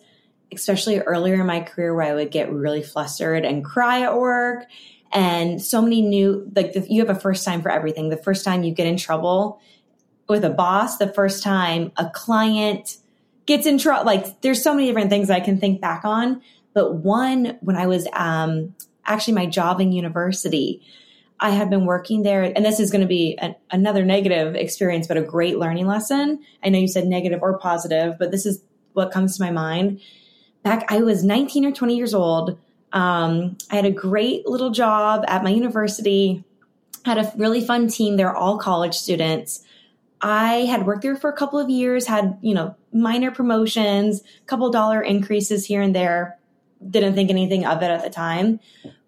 especially 0.54 1.00
earlier 1.00 1.36
in 1.36 1.46
my 1.46 1.62
career 1.62 1.96
where 1.96 2.06
I 2.06 2.14
would 2.14 2.32
get 2.32 2.52
really 2.52 2.84
flustered 2.84 3.46
and 3.46 3.64
cry 3.64 4.02
at 4.02 4.18
work. 4.18 4.66
And 5.14 5.62
so 5.62 5.82
many 5.82 6.02
new, 6.02 6.50
like 6.56 6.74
the, 6.74 6.86
you 6.90 7.06
have 7.06 7.16
a 7.16 7.20
first 7.20 7.46
time 7.46 7.62
for 7.62 7.70
everything. 7.70 8.10
The 8.10 8.18
first 8.18 8.46
time 8.46 8.64
you 8.64 8.74
get 8.74 8.88
in 8.88 8.98
trouble 8.98 9.62
with 10.28 10.46
a 10.46 10.50
boss, 10.50 10.98
the 10.98 11.12
first 11.12 11.44
time 11.44 11.92
a 11.98 12.10
client 12.10 12.98
gets 13.46 13.66
in 13.66 13.78
trouble, 13.78 14.06
like 14.06 14.42
there's 14.42 14.64
so 14.64 14.74
many 14.74 14.88
different 14.88 15.10
things 15.10 15.30
I 15.30 15.40
can 15.40 15.60
think 15.60 15.82
back 15.82 16.06
on. 16.06 16.42
but 16.74 16.96
one 16.96 17.58
when 17.62 17.76
I 17.76 17.88
was 17.88 18.08
um, 18.14 18.74
actually 19.06 19.34
my 19.34 19.46
job 19.46 19.82
in 19.82 19.92
university. 19.92 20.82
I 21.40 21.50
had 21.50 21.70
been 21.70 21.86
working 21.86 22.22
there, 22.22 22.44
and 22.44 22.64
this 22.64 22.80
is 22.80 22.92
going 22.92 23.02
to 23.02 23.08
be 23.08 23.38
a, 23.42 23.56
another 23.72 24.06
negative 24.06 24.56
experience, 24.56 25.08
but 25.08 25.18
a 25.18 25.24
great 25.24 25.58
learning 25.58 25.88
lesson. 25.88 26.40
I 26.64 26.70
know 26.70 26.78
you 26.78 26.88
said 26.88 27.08
negative 27.08 27.40
or 27.42 27.58
positive, 27.58 28.16
but 28.20 28.30
this 28.30 28.46
is 28.46 28.64
what 28.94 29.12
comes 29.12 29.38
to 29.38 29.44
my 29.44 29.52
mind. 29.52 30.02
Back, 30.64 30.86
I 30.90 31.02
was 31.02 31.24
19 31.24 31.66
or 31.66 31.72
20 31.72 31.96
years 31.96 32.14
old. 32.14 32.58
Um, 32.94 33.58
I 33.70 33.76
had 33.76 33.86
a 33.86 33.92
great 33.92 34.48
little 34.48 34.70
job 34.70 35.24
at 35.28 35.44
my 35.44 35.50
university, 35.50 36.44
had 37.06 37.18
a 37.18 37.32
really 37.36 37.66
fun 37.66 37.88
team. 37.88 38.18
They're 38.18 38.36
all 38.36 38.58
college 38.58 38.96
students. 38.96 39.64
I 40.22 40.66
had 40.66 40.86
worked 40.86 41.02
there 41.02 41.16
for 41.16 41.32
a 41.32 41.36
couple 41.36 41.58
of 41.58 41.70
years, 41.70 42.06
had, 42.06 42.38
you 42.42 42.54
know, 42.54 42.76
minor 42.94 43.32
promotions, 43.32 44.22
couple 44.46 44.70
dollar 44.70 45.02
increases 45.02 45.66
here 45.66 45.82
and 45.82 45.96
there. 45.96 46.38
Didn't 46.88 47.16
think 47.16 47.30
anything 47.30 47.66
of 47.66 47.82
it 47.82 47.90
at 47.90 48.04
the 48.04 48.10
time 48.10 48.60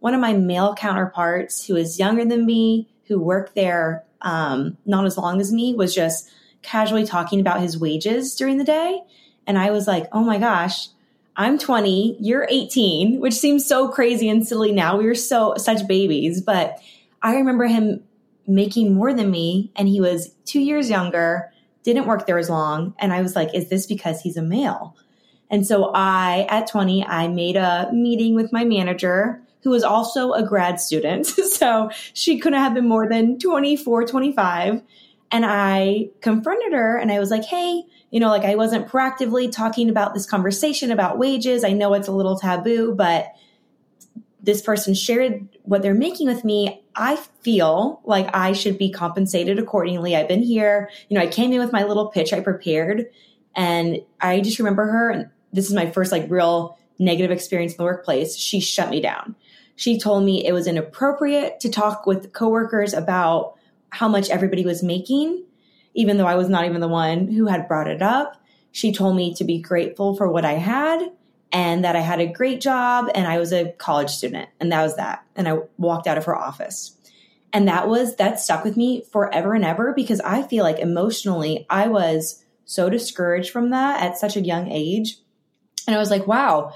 one 0.04 0.14
of 0.14 0.20
my 0.20 0.34
male 0.34 0.76
counterparts 0.76 1.66
who 1.66 1.78
is 1.78 1.98
younger 1.98 2.26
than 2.26 2.46
me, 2.46 2.90
who 3.06 3.18
worked 3.18 3.56
there 3.56 4.04
um, 4.22 4.76
not 4.86 5.06
as 5.06 5.18
long 5.18 5.40
as 5.40 5.50
me, 5.50 5.74
was 5.74 5.96
just 5.96 6.30
casually 6.62 7.06
talking 7.06 7.40
about 7.40 7.62
his 7.62 7.80
wages 7.80 8.36
during 8.36 8.58
the 8.58 8.66
day. 8.66 9.02
And 9.48 9.58
I 9.58 9.72
was 9.72 9.88
like, 9.88 10.10
oh 10.12 10.22
my 10.22 10.40
gosh, 10.40 10.90
I'm 11.36 11.58
20, 11.58 12.18
you're 12.20 12.48
18, 12.50 13.20
which 13.20 13.34
seems 13.34 13.66
so 13.66 13.88
crazy 13.88 14.30
and 14.30 14.48
silly 14.48 14.72
now. 14.72 14.98
We 14.98 15.06
were 15.06 15.16
so 15.16 15.56
such 15.58 15.88
babies, 15.88 16.42
but 16.42 16.78
I 17.22 17.36
remember 17.36 17.66
him 17.66 18.04
making 18.46 18.94
more 18.94 19.14
than 19.14 19.32
me 19.32 19.72
and 19.76 19.88
he 19.88 20.00
was 20.02 20.34
2 20.46 20.60
years 20.60 20.90
younger, 20.90 21.52
didn't 21.84 22.06
work 22.06 22.28
there 22.28 22.38
as 22.38 22.50
long, 22.50 22.94
and 23.00 23.12
I 23.14 23.22
was 23.22 23.36
like, 23.36 23.54
is 23.54 23.70
this 23.70 23.88
because 23.88 24.22
he's 24.22 24.38
a 24.38 24.42
male? 24.42 24.96
And 25.50 25.66
so 25.66 25.92
I 25.94 26.48
at 26.50 26.68
20, 26.68 27.06
I 27.06 27.28
made 27.28 27.56
a 27.56 27.90
meeting 27.94 28.36
with 28.36 28.52
my 28.52 28.66
manager 28.66 29.42
who 29.64 29.70
was 29.70 29.84
also 29.84 30.34
a 30.34 30.44
grad 30.44 30.80
student. 30.80 31.26
so 31.54 31.90
she 32.14 32.40
couldn't 32.40 32.60
have 32.60 32.74
been 32.74 32.88
more 32.88 33.08
than 33.08 33.40
24, 33.40 34.06
25. 34.06 34.82
And 35.32 35.46
I 35.46 36.10
confronted 36.22 36.74
her 36.74 36.98
and 36.98 37.12
I 37.12 37.20
was 37.20 37.32
like, 37.32 37.46
hey, 37.46 37.84
you 38.14 38.20
know, 38.20 38.30
like 38.30 38.44
I 38.44 38.54
wasn't 38.54 38.88
proactively 38.88 39.52
talking 39.52 39.90
about 39.90 40.14
this 40.14 40.28
conversation 40.28 40.92
about 40.92 41.18
wages. 41.18 41.64
I 41.64 41.72
know 41.72 41.96
it's 41.96 42.08
a 42.08 42.12
little 42.12 42.38
taboo, 42.38 42.94
but 42.94 43.34
this 44.40 44.62
person 44.62 44.94
shared 44.94 45.50
what 45.64 45.82
they're 45.82 45.96
making 45.96 46.28
with 46.28 46.46
me. 46.46 46.84
I 46.96 47.16
feel 47.42 48.02
like 48.04 48.30
I 48.32 48.54
should 48.54 48.78
be 48.78 48.92
compensated 48.92 49.58
accordingly. 49.58 50.16
I've 50.16 50.28
been 50.28 50.44
here, 50.44 50.92
you 51.10 51.18
know, 51.18 51.24
I 51.24 51.28
came 51.28 51.52
in 51.54 51.60
with 51.60 51.72
my 51.72 51.86
little 51.86 52.10
pitch 52.10 52.34
I 52.34 52.40
prepared 52.42 53.08
and 53.56 53.98
I 54.22 54.42
just 54.42 54.60
remember 54.60 54.86
her 54.86 55.10
and 55.10 55.30
this 55.52 55.66
is 55.66 55.74
my 55.74 55.90
first 55.90 56.12
like 56.12 56.30
real 56.30 56.78
negative 57.00 57.32
experience 57.32 57.74
in 57.74 57.78
the 57.78 57.84
workplace. 57.84 58.36
She 58.36 58.60
shut 58.60 58.92
me 58.92 59.02
down. 59.02 59.36
She 59.76 60.00
told 60.00 60.24
me 60.24 60.46
it 60.46 60.54
was 60.54 60.68
inappropriate 60.68 61.60
to 61.62 61.70
talk 61.70 62.06
with 62.06 62.32
coworkers 62.32 62.94
about 62.94 63.56
how 63.90 64.08
much 64.08 64.30
everybody 64.30 64.66
was 64.66 64.84
making, 64.84 65.46
even 65.94 66.18
though 66.18 66.28
I 66.28 66.36
was 66.36 66.50
not 66.50 66.66
even 66.66 66.82
the 66.82 66.88
one 66.88 67.28
who 67.28 67.48
had 67.48 67.68
brought 67.68 67.88
it 67.88 68.02
up. 68.02 68.42
She 68.72 68.92
told 68.92 69.16
me 69.16 69.34
to 69.36 69.44
be 69.44 69.62
grateful 69.62 70.16
for 70.16 70.32
what 70.32 70.46
I 70.46 70.54
had 70.54 71.12
and 71.52 71.86
that 71.86 71.96
I 71.96 72.00
had 72.00 72.20
a 72.20 72.26
great 72.26 72.60
job 72.60 73.10
and 73.14 73.28
I 73.28 73.38
was 73.38 73.54
a 73.54 73.72
college 73.74 74.10
student. 74.10 74.50
And 74.60 74.72
that 74.72 74.82
was 74.82 74.96
that. 74.96 75.24
And 75.36 75.48
I 75.48 75.60
walked 75.78 76.08
out 76.08 76.18
of 76.18 76.26
her 76.26 76.36
office. 76.36 76.98
And 77.54 77.68
that 77.68 77.88
was, 77.88 78.16
that 78.16 78.40
stuck 78.40 78.64
with 78.64 78.76
me 78.76 79.04
forever 79.12 79.54
and 79.54 79.64
ever 79.64 79.94
because 79.94 80.20
I 80.22 80.42
feel 80.42 80.64
like 80.64 80.80
emotionally 80.80 81.68
I 81.70 81.88
was 81.88 82.44
so 82.66 82.90
discouraged 82.90 83.52
from 83.52 83.70
that 83.70 84.02
at 84.02 84.18
such 84.18 84.36
a 84.36 84.42
young 84.42 84.72
age. 84.72 85.20
And 85.86 85.96
I 85.96 86.00
was 86.00 86.10
like, 86.10 86.26
wow, 86.26 86.74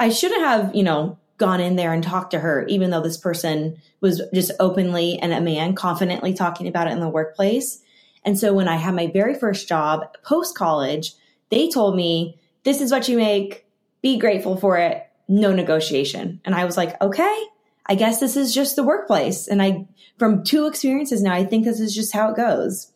I 0.00 0.08
shouldn't 0.08 0.42
have, 0.42 0.74
you 0.74 0.82
know, 0.82 1.18
gone 1.38 1.60
in 1.60 1.76
there 1.76 1.92
and 1.92 2.02
talked 2.02 2.32
to 2.32 2.40
her, 2.40 2.66
even 2.66 2.90
though 2.90 3.02
this 3.02 3.18
person 3.18 3.76
was 4.00 4.22
just 4.34 4.50
openly 4.58 5.18
and 5.18 5.32
a 5.32 5.40
man 5.40 5.74
confidently 5.74 6.34
talking 6.34 6.66
about 6.66 6.88
it 6.88 6.92
in 6.92 7.00
the 7.00 7.08
workplace. 7.08 7.82
And 8.26 8.38
so 8.38 8.52
when 8.52 8.68
I 8.68 8.76
had 8.76 8.94
my 8.94 9.06
very 9.06 9.34
first 9.34 9.68
job 9.68 10.04
post 10.22 10.54
college, 10.54 11.14
they 11.50 11.70
told 11.70 11.96
me, 11.96 12.38
this 12.64 12.82
is 12.82 12.90
what 12.90 13.08
you 13.08 13.16
make. 13.16 13.64
Be 14.02 14.18
grateful 14.18 14.56
for 14.56 14.76
it. 14.76 15.08
No 15.28 15.54
negotiation. 15.54 16.40
And 16.44 16.54
I 16.54 16.66
was 16.66 16.76
like, 16.76 17.00
okay, 17.00 17.44
I 17.86 17.94
guess 17.94 18.20
this 18.20 18.36
is 18.36 18.52
just 18.52 18.76
the 18.76 18.82
workplace. 18.82 19.48
And 19.48 19.62
I, 19.62 19.86
from 20.18 20.44
two 20.44 20.66
experiences 20.66 21.22
now, 21.22 21.32
I 21.32 21.44
think 21.44 21.64
this 21.64 21.80
is 21.80 21.94
just 21.94 22.12
how 22.12 22.30
it 22.30 22.36
goes 22.36 22.92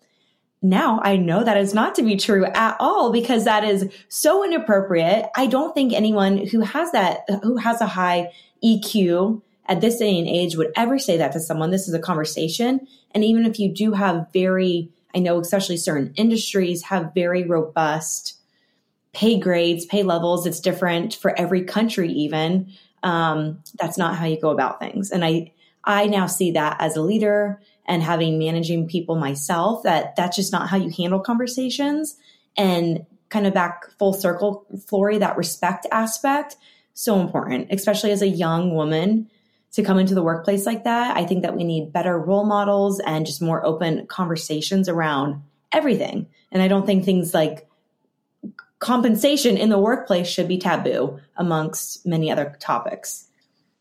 now 0.62 1.00
I 1.02 1.16
know 1.16 1.42
that 1.42 1.56
is 1.56 1.74
not 1.74 1.94
to 1.94 2.02
be 2.02 2.16
true 2.16 2.44
at 2.44 2.76
all 2.80 3.12
because 3.12 3.44
that 3.44 3.64
is 3.64 3.90
so 4.08 4.44
inappropriate. 4.44 5.26
I 5.34 5.46
don't 5.46 5.74
think 5.74 5.92
anyone 5.92 6.46
who 6.46 6.60
has 6.60 6.92
that, 6.92 7.20
who 7.42 7.56
has 7.56 7.80
a 7.80 7.86
high 7.86 8.32
EQ 8.62 9.40
at 9.66 9.80
this 9.80 9.98
day 9.98 10.18
and 10.18 10.28
age 10.28 10.56
would 10.56 10.72
ever 10.76 10.98
say 10.98 11.16
that 11.16 11.32
to 11.32 11.40
someone. 11.40 11.70
This 11.70 11.88
is 11.88 11.94
a 11.94 11.98
conversation. 11.98 12.86
And 13.12 13.24
even 13.24 13.46
if 13.46 13.58
you 13.58 13.72
do 13.72 13.92
have 13.92 14.26
very, 14.32 14.90
I 15.14 15.18
know 15.18 15.38
especially 15.40 15.76
certain 15.76 16.12
industries 16.16 16.82
have 16.84 17.12
very 17.14 17.44
robust 17.44 18.36
pay 19.12 19.38
grades, 19.38 19.84
pay 19.86 20.02
levels. 20.02 20.46
It's 20.46 20.60
different 20.60 21.14
for 21.14 21.36
every 21.38 21.64
country, 21.64 22.12
even. 22.12 22.72
Um, 23.02 23.62
that's 23.78 23.98
not 23.98 24.16
how 24.16 24.26
you 24.26 24.40
go 24.40 24.50
about 24.50 24.78
things. 24.78 25.10
And 25.10 25.24
I, 25.24 25.52
I 25.84 26.06
now 26.06 26.26
see 26.26 26.52
that 26.52 26.76
as 26.80 26.96
a 26.96 27.02
leader 27.02 27.60
and 27.86 28.02
having 28.02 28.38
managing 28.38 28.86
people 28.86 29.16
myself 29.16 29.82
that 29.82 30.14
that's 30.16 30.36
just 30.36 30.52
not 30.52 30.68
how 30.68 30.76
you 30.76 30.90
handle 30.90 31.18
conversations 31.18 32.16
and 32.56 33.04
kind 33.30 33.46
of 33.46 33.54
back 33.54 33.90
full 33.98 34.12
circle 34.12 34.66
Flory 34.86 35.18
that 35.18 35.36
respect 35.36 35.86
aspect 35.90 36.56
so 36.94 37.20
important 37.20 37.68
especially 37.70 38.12
as 38.12 38.22
a 38.22 38.28
young 38.28 38.74
woman 38.74 39.28
to 39.72 39.82
come 39.82 39.98
into 39.98 40.14
the 40.14 40.22
workplace 40.22 40.66
like 40.66 40.84
that 40.84 41.16
i 41.16 41.24
think 41.24 41.42
that 41.42 41.56
we 41.56 41.64
need 41.64 41.92
better 41.92 42.18
role 42.18 42.44
models 42.44 43.00
and 43.00 43.26
just 43.26 43.42
more 43.42 43.64
open 43.64 44.06
conversations 44.06 44.88
around 44.88 45.42
everything 45.72 46.26
and 46.52 46.62
i 46.62 46.68
don't 46.68 46.86
think 46.86 47.04
things 47.04 47.34
like 47.34 47.68
compensation 48.78 49.56
in 49.56 49.68
the 49.68 49.78
workplace 49.78 50.26
should 50.26 50.48
be 50.48 50.58
taboo 50.58 51.18
amongst 51.36 52.06
many 52.06 52.30
other 52.30 52.56
topics 52.60 53.26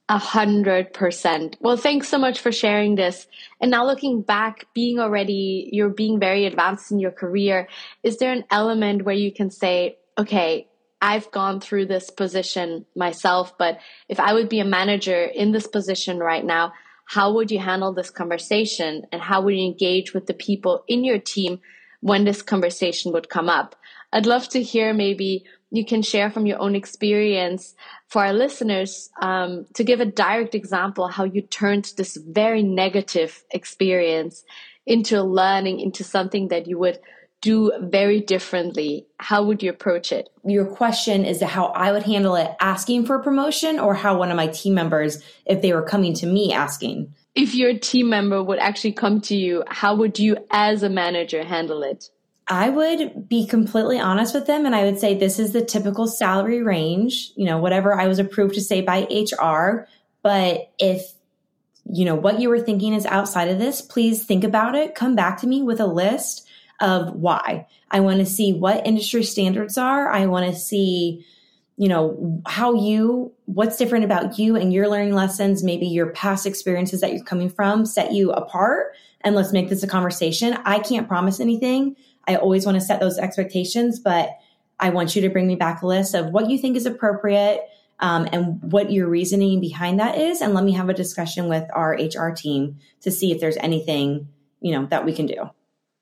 a 0.10 0.18
hundred 0.18 0.92
percent. 0.92 1.56
Well, 1.62 1.78
thanks 1.78 2.10
so 2.10 2.18
much 2.18 2.40
for 2.40 2.52
sharing 2.52 2.96
this. 2.96 3.28
And 3.62 3.70
now 3.70 3.86
looking 3.86 4.24
back, 4.24 4.66
being 4.74 5.00
already, 5.00 5.70
you're 5.72 5.90
being 5.90 6.20
very 6.20 6.48
advanced 6.48 6.92
in 6.92 7.00
your 7.00 7.12
career. 7.12 7.70
Is 8.02 8.18
there 8.18 8.34
an 8.34 8.44
element 8.50 9.06
where 9.06 9.16
you 9.16 9.32
can 9.32 9.52
say, 9.52 10.00
okay, 10.18 10.68
I've 11.02 11.32
gone 11.32 11.62
through 11.62 11.86
this 11.86 12.10
position 12.10 12.86
myself, 12.96 13.58
but 13.58 13.80
if 14.10 14.20
I 14.20 14.34
would 14.34 14.50
be 14.50 14.60
a 14.60 14.66
manager 14.66 15.24
in 15.24 15.52
this 15.52 15.68
position 15.68 16.20
right 16.20 16.44
now, 16.44 16.74
how 17.06 17.34
would 17.34 17.50
you 17.50 17.60
handle 17.60 17.94
this 17.94 18.10
conversation 18.10 19.04
and 19.12 19.22
how 19.22 19.42
would 19.42 19.56
you 19.56 19.66
engage 19.66 20.14
with 20.14 20.28
the 20.28 20.34
people 20.34 20.84
in 20.88 21.04
your 21.04 21.18
team 21.18 21.60
when 22.02 22.24
this 22.24 22.42
conversation 22.42 23.12
would 23.14 23.30
come 23.30 23.50
up? 23.50 23.76
I'd 24.12 24.26
love 24.26 24.50
to 24.50 24.62
hear 24.62 24.94
maybe 24.94 25.46
you 25.72 25.86
can 25.86 26.02
share 26.02 26.30
from 26.30 26.46
your 26.46 26.60
own 26.60 26.76
experience 26.76 27.76
for 28.08 28.26
our 28.26 28.34
listeners 28.34 29.10
um, 29.22 29.66
to 29.76 29.84
give 29.84 30.00
a 30.00 30.06
direct 30.06 30.56
example 30.56 31.08
how 31.08 31.24
you 31.24 31.42
turned 31.42 31.94
this 31.96 32.18
very 32.18 32.64
negative 32.64 33.44
experience 33.52 34.44
into 34.86 35.22
learning 35.22 35.80
into 35.80 36.04
something 36.04 36.48
that 36.48 36.68
you 36.68 36.78
would 36.80 37.00
do 37.42 37.72
very 37.80 38.20
differently. 38.20 39.08
How 39.18 39.44
would 39.44 39.64
you 39.64 39.70
approach 39.70 40.12
it? 40.12 40.30
Your 40.44 40.66
question 40.66 41.26
is 41.26 41.42
how 41.42 41.68
i 41.68 41.92
would 41.92 42.04
handle 42.04 42.36
it 42.36 42.52
asking 42.60 43.06
for 43.06 43.16
a 43.16 43.24
promotion 43.24 43.80
or 43.80 43.94
how 43.94 44.18
one 44.18 44.30
of 44.30 44.38
my 44.38 44.48
team 44.48 44.74
members 44.74 45.24
if 45.46 45.62
they 45.62 45.74
were 45.74 45.84
coming 45.84 46.14
to 46.16 46.26
me 46.26 46.52
asking. 46.52 47.14
If 47.36 47.56
your 47.56 47.78
team 47.78 48.10
member 48.10 48.44
would 48.44 48.60
actually 48.60 48.94
come 48.94 49.22
to 49.22 49.36
you 49.36 49.64
how 49.68 49.96
would 49.96 50.20
you 50.20 50.38
as 50.52 50.84
a 50.84 50.90
manager 50.90 51.44
handle 51.44 51.84
it? 51.84 52.10
I 52.48 52.70
would 52.70 53.30
be 53.30 53.46
completely 53.46 54.00
honest 54.00 54.34
with 54.34 54.48
them 54.48 54.66
and 54.66 54.76
I 54.76 54.84
would 54.84 55.00
say 55.00 55.16
this 55.16 55.40
is 55.40 55.54
the 55.54 55.64
typical 55.64 56.08
salary 56.08 56.64
range, 56.64 57.32
you 57.36 57.46
know, 57.46 57.60
whatever 57.60 57.94
I 57.94 58.08
was 58.08 58.20
approved 58.20 58.56
to 58.56 58.62
say 58.62 58.82
by 58.82 59.08
HR. 59.10 59.88
But 60.24 60.72
if, 60.80 61.14
you 61.86 62.06
know, 62.06 62.16
what 62.16 62.42
you 62.42 62.50
were 62.50 62.60
thinking 62.60 62.94
is 62.94 63.06
outside 63.06 63.50
of 63.50 63.60
this, 63.60 63.82
please 63.82 64.26
think 64.26 64.44
about 64.44 64.76
it. 64.76 64.96
Come 64.96 65.16
back 65.16 65.40
to 65.42 65.48
me 65.48 65.62
with 65.62 65.80
a 65.80 65.86
list 65.86 66.49
of 66.82 67.14
why. 67.14 67.68
I 67.92 68.00
want 68.00 68.20
to 68.20 68.26
see 68.26 68.54
what 68.54 68.86
industry 68.86 69.24
standards 69.24 69.78
are. 69.78 70.10
I 70.10 70.26
want 70.28 70.52
to 70.52 70.60
see, 70.60 71.26
you 71.78 71.88
know, 71.88 72.42
how 72.46 72.74
you, 72.74 73.34
what's 73.46 73.78
different 73.78 74.06
about 74.06 74.40
you 74.40 74.56
and 74.56 74.72
your 74.72 74.88
learning 74.88 75.14
lessons, 75.14 75.64
maybe 75.64 75.88
your 75.88 76.12
past 76.12 76.46
experiences 76.46 77.02
that 77.02 77.14
you're 77.14 77.24
coming 77.24 77.50
from 77.50 77.86
set 77.86 78.14
you 78.14 78.32
apart. 78.32 78.96
And 79.22 79.36
let's 79.36 79.52
make 79.52 79.70
this 79.70 79.84
a 79.84 79.88
conversation. 79.88 80.58
I 80.66 80.80
can't 80.80 81.08
promise 81.08 81.40
anything 81.40 81.96
I 82.30 82.36
always 82.36 82.64
want 82.64 82.76
to 82.76 82.82
set 82.82 83.00
those 83.00 83.18
expectations, 83.18 84.00
but 84.00 84.38
I 84.80 84.92
want 84.92 85.16
you 85.16 85.24
to 85.24 85.30
bring 85.30 85.48
me 85.48 85.56
back 85.56 85.82
a 85.82 85.88
list 85.88 86.14
of 86.14 86.28
what 86.28 86.48
you 86.50 86.60
think 86.60 86.78
is 86.78 86.86
appropriate 86.86 87.62
um, 88.00 88.30
and 88.32 88.72
what 88.72 88.92
your 88.92 89.08
reasoning 89.08 89.60
behind 89.60 90.00
that 90.00 90.16
is. 90.18 90.40
And 90.40 90.54
let 90.54 90.64
me 90.64 90.74
have 90.74 90.90
a 90.90 90.94
discussion 90.94 91.50
with 91.50 91.66
our 91.74 91.94
HR 91.94 92.30
team 92.30 92.78
to 93.02 93.10
see 93.10 93.32
if 93.32 93.40
there's 93.40 93.58
anything, 93.58 94.28
you 94.62 94.72
know, 94.74 94.86
that 94.86 95.06
we 95.06 95.14
can 95.14 95.26
do. 95.26 95.50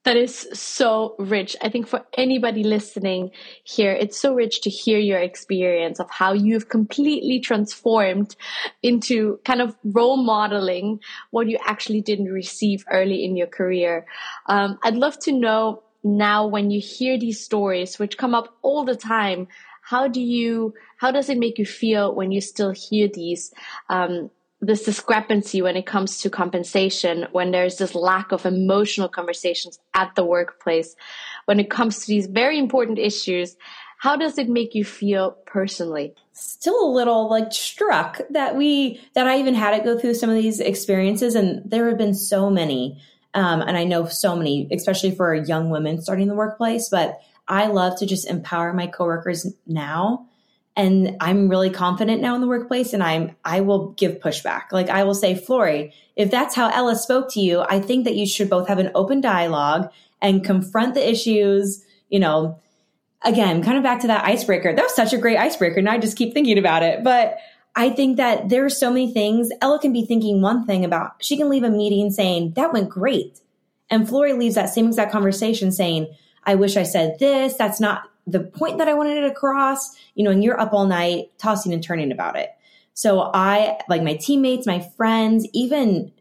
That 0.04 0.16
is 0.16 0.48
so 0.54 1.16
rich. 1.18 1.56
I 1.60 1.68
think 1.68 1.86
for 1.86 2.06
anybody 2.16 2.64
listening 2.64 3.30
here, 3.64 3.92
it's 3.92 4.18
so 4.18 4.32
rich 4.32 4.62
to 4.62 4.70
hear 4.70 4.98
your 4.98 5.18
experience 5.18 6.00
of 6.00 6.08
how 6.10 6.32
you've 6.32 6.68
completely 6.68 7.40
transformed 7.40 8.34
into 8.82 9.38
kind 9.44 9.60
of 9.60 9.76
role 9.84 10.16
modeling 10.16 11.00
what 11.30 11.48
you 11.48 11.58
actually 11.66 12.00
didn't 12.00 12.32
receive 12.32 12.84
early 12.90 13.24
in 13.24 13.36
your 13.36 13.48
career. 13.48 14.06
Um, 14.46 14.78
I'd 14.82 14.94
love 14.96 15.18
to 15.20 15.32
know 15.32 15.82
now 16.04 16.46
when 16.46 16.70
you 16.70 16.80
hear 16.80 17.18
these 17.18 17.44
stories, 17.44 17.98
which 17.98 18.16
come 18.16 18.34
up 18.34 18.56
all 18.62 18.84
the 18.84 18.96
time, 18.96 19.48
how 19.82 20.06
do 20.06 20.20
you, 20.20 20.74
how 20.98 21.10
does 21.10 21.28
it 21.28 21.38
make 21.38 21.58
you 21.58 21.66
feel 21.66 22.14
when 22.14 22.30
you 22.30 22.40
still 22.40 22.70
hear 22.70 23.08
these? 23.08 23.52
Um, 23.88 24.30
this 24.60 24.82
discrepancy 24.82 25.62
when 25.62 25.76
it 25.76 25.86
comes 25.86 26.20
to 26.20 26.30
compensation, 26.30 27.26
when 27.30 27.52
there's 27.52 27.78
this 27.78 27.94
lack 27.94 28.32
of 28.32 28.44
emotional 28.44 29.08
conversations 29.08 29.78
at 29.94 30.14
the 30.16 30.24
workplace, 30.24 30.96
when 31.44 31.60
it 31.60 31.70
comes 31.70 32.00
to 32.00 32.06
these 32.06 32.26
very 32.26 32.58
important 32.58 32.98
issues, 32.98 33.56
how 33.98 34.16
does 34.16 34.38
it 34.38 34.48
make 34.48 34.74
you 34.74 34.84
feel 34.84 35.32
personally? 35.46 36.14
Still 36.32 36.88
a 36.88 36.90
little 36.92 37.28
like 37.28 37.52
struck 37.52 38.20
that 38.30 38.56
we, 38.56 39.00
that 39.14 39.26
I 39.26 39.38
even 39.38 39.54
had 39.54 39.76
to 39.76 39.84
go 39.84 39.98
through 39.98 40.14
some 40.14 40.30
of 40.30 40.36
these 40.36 40.60
experiences. 40.60 41.34
And 41.34 41.68
there 41.68 41.88
have 41.88 41.98
been 41.98 42.14
so 42.14 42.50
many. 42.50 43.00
Um, 43.34 43.60
and 43.60 43.76
I 43.76 43.84
know 43.84 44.06
so 44.06 44.34
many, 44.34 44.68
especially 44.72 45.14
for 45.14 45.34
young 45.34 45.70
women 45.70 46.00
starting 46.00 46.28
the 46.28 46.34
workplace, 46.34 46.88
but 46.88 47.20
I 47.46 47.66
love 47.66 47.98
to 47.98 48.06
just 48.06 48.28
empower 48.28 48.72
my 48.72 48.86
coworkers 48.86 49.46
now 49.66 50.27
and 50.78 51.16
I'm 51.20 51.48
really 51.48 51.70
confident 51.70 52.22
now 52.22 52.36
in 52.36 52.40
the 52.40 52.46
workplace 52.46 52.92
and 52.92 53.02
I'm 53.02 53.34
I 53.44 53.60
will 53.62 53.90
give 53.90 54.20
pushback. 54.20 54.70
Like 54.70 54.88
I 54.88 55.02
will 55.02 55.14
say, 55.14 55.34
Flory, 55.34 55.92
if 56.14 56.30
that's 56.30 56.54
how 56.54 56.70
Ella 56.70 56.94
spoke 56.94 57.32
to 57.32 57.40
you, 57.40 57.60
I 57.60 57.80
think 57.80 58.04
that 58.04 58.14
you 58.14 58.26
should 58.26 58.48
both 58.48 58.68
have 58.68 58.78
an 58.78 58.92
open 58.94 59.20
dialogue 59.20 59.90
and 60.22 60.44
confront 60.44 60.94
the 60.94 61.06
issues, 61.06 61.84
you 62.08 62.20
know, 62.20 62.60
again, 63.22 63.60
kind 63.64 63.76
of 63.76 63.82
back 63.82 64.00
to 64.02 64.06
that 64.06 64.24
icebreaker. 64.24 64.72
That 64.72 64.84
was 64.84 64.94
such 64.94 65.12
a 65.12 65.18
great 65.18 65.36
icebreaker. 65.36 65.80
And 65.80 65.88
I 65.88 65.98
just 65.98 66.16
keep 66.16 66.32
thinking 66.32 66.58
about 66.58 66.84
it. 66.84 67.02
But 67.02 67.38
I 67.74 67.90
think 67.90 68.16
that 68.18 68.48
there 68.48 68.64
are 68.64 68.70
so 68.70 68.88
many 68.88 69.12
things. 69.12 69.50
Ella 69.60 69.80
can 69.80 69.92
be 69.92 70.06
thinking 70.06 70.40
one 70.40 70.64
thing 70.64 70.84
about, 70.84 71.14
she 71.20 71.36
can 71.36 71.50
leave 71.50 71.64
a 71.64 71.70
meeting 71.70 72.12
saying, 72.12 72.52
that 72.52 72.72
went 72.72 72.88
great. 72.88 73.40
And 73.90 74.08
Flory 74.08 74.32
leaves 74.32 74.54
that 74.54 74.68
same 74.68 74.86
exact 74.86 75.10
conversation 75.10 75.72
saying, 75.72 76.06
I 76.44 76.54
wish 76.54 76.76
I 76.76 76.84
said 76.84 77.18
this. 77.18 77.54
That's 77.54 77.80
not 77.80 78.08
the 78.28 78.40
point 78.40 78.78
that 78.78 78.88
I 78.88 78.94
wanted 78.94 79.18
it 79.18 79.30
across, 79.30 79.96
you 80.14 80.22
know, 80.22 80.30
and 80.30 80.44
you're 80.44 80.60
up 80.60 80.72
all 80.72 80.86
night 80.86 81.30
tossing 81.38 81.72
and 81.72 81.82
turning 81.82 82.12
about 82.12 82.36
it. 82.36 82.50
So 82.92 83.30
I, 83.32 83.78
like 83.88 84.02
my 84.02 84.14
teammates, 84.14 84.66
my 84.66 84.80
friends, 84.96 85.46
even 85.52 86.12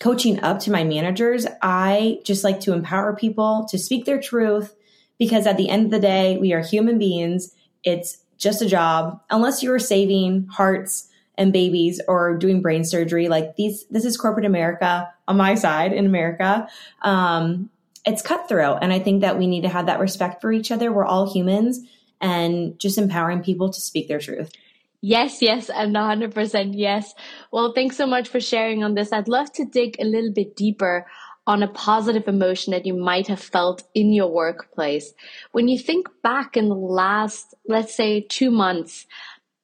coaching 0.00 0.40
up 0.40 0.60
to 0.60 0.70
my 0.70 0.84
managers, 0.84 1.46
I 1.62 2.20
just 2.24 2.44
like 2.44 2.60
to 2.60 2.72
empower 2.72 3.16
people 3.16 3.66
to 3.70 3.78
speak 3.78 4.04
their 4.04 4.20
truth 4.20 4.74
because 5.18 5.46
at 5.46 5.56
the 5.56 5.68
end 5.68 5.86
of 5.86 5.90
the 5.90 6.00
day, 6.00 6.36
we 6.36 6.52
are 6.52 6.60
human 6.60 6.98
beings. 6.98 7.54
It's 7.82 8.18
just 8.36 8.62
a 8.62 8.66
job. 8.66 9.20
Unless 9.30 9.62
you're 9.62 9.78
saving 9.78 10.46
hearts 10.46 11.08
and 11.36 11.52
babies 11.52 12.00
or 12.08 12.36
doing 12.36 12.62
brain 12.62 12.84
surgery, 12.84 13.28
like 13.28 13.56
these, 13.56 13.86
this 13.86 14.04
is 14.04 14.16
corporate 14.16 14.46
America 14.46 15.08
on 15.26 15.36
my 15.36 15.54
side 15.54 15.92
in 15.92 16.04
America. 16.04 16.68
Um, 17.02 17.70
it's 18.04 18.22
cutthroat. 18.22 18.78
And 18.82 18.92
I 18.92 18.98
think 18.98 19.20
that 19.22 19.38
we 19.38 19.46
need 19.46 19.62
to 19.62 19.68
have 19.68 19.86
that 19.86 20.00
respect 20.00 20.40
for 20.40 20.52
each 20.52 20.70
other. 20.70 20.92
We're 20.92 21.04
all 21.04 21.32
humans 21.32 21.80
and 22.20 22.78
just 22.78 22.98
empowering 22.98 23.42
people 23.42 23.70
to 23.70 23.80
speak 23.80 24.08
their 24.08 24.18
truth. 24.18 24.52
Yes, 25.00 25.40
yes, 25.40 25.70
and 25.70 25.94
100% 25.94 26.72
yes. 26.74 27.14
Well, 27.52 27.72
thanks 27.72 27.96
so 27.96 28.06
much 28.06 28.28
for 28.28 28.40
sharing 28.40 28.82
on 28.82 28.94
this. 28.94 29.12
I'd 29.12 29.28
love 29.28 29.52
to 29.52 29.64
dig 29.64 29.96
a 30.00 30.04
little 30.04 30.32
bit 30.32 30.56
deeper 30.56 31.06
on 31.46 31.62
a 31.62 31.68
positive 31.68 32.26
emotion 32.26 32.72
that 32.72 32.84
you 32.84 32.94
might 32.94 33.28
have 33.28 33.40
felt 33.40 33.84
in 33.94 34.12
your 34.12 34.30
workplace. 34.30 35.14
When 35.52 35.68
you 35.68 35.78
think 35.78 36.08
back 36.22 36.56
in 36.56 36.68
the 36.68 36.74
last, 36.74 37.54
let's 37.66 37.94
say, 37.94 38.20
two 38.20 38.50
months, 38.50 39.06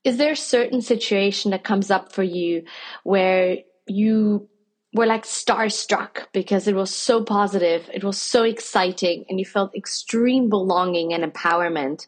is 0.05 0.17
there 0.17 0.33
a 0.33 0.37
certain 0.37 0.81
situation 0.81 1.51
that 1.51 1.65
comes 1.65 1.91
up 1.91 2.13
for 2.13 2.23
you 2.23 2.65
where 3.03 3.59
you 3.87 4.49
were 4.95 5.07
like 5.07 5.25
starstruck 5.25 6.27
because 6.33 6.69
it 6.69 6.75
was 6.75 6.95
so 6.95 7.23
positive, 7.23 7.91
it 7.93 8.05
was 8.05 8.17
so 8.17 8.45
exciting, 8.45 9.25
and 9.29 9.39
you 9.39 9.45
felt 9.45 9.75
extreme 9.75 10.49
belonging 10.49 11.13
and 11.13 11.31
empowerment. 11.31 12.07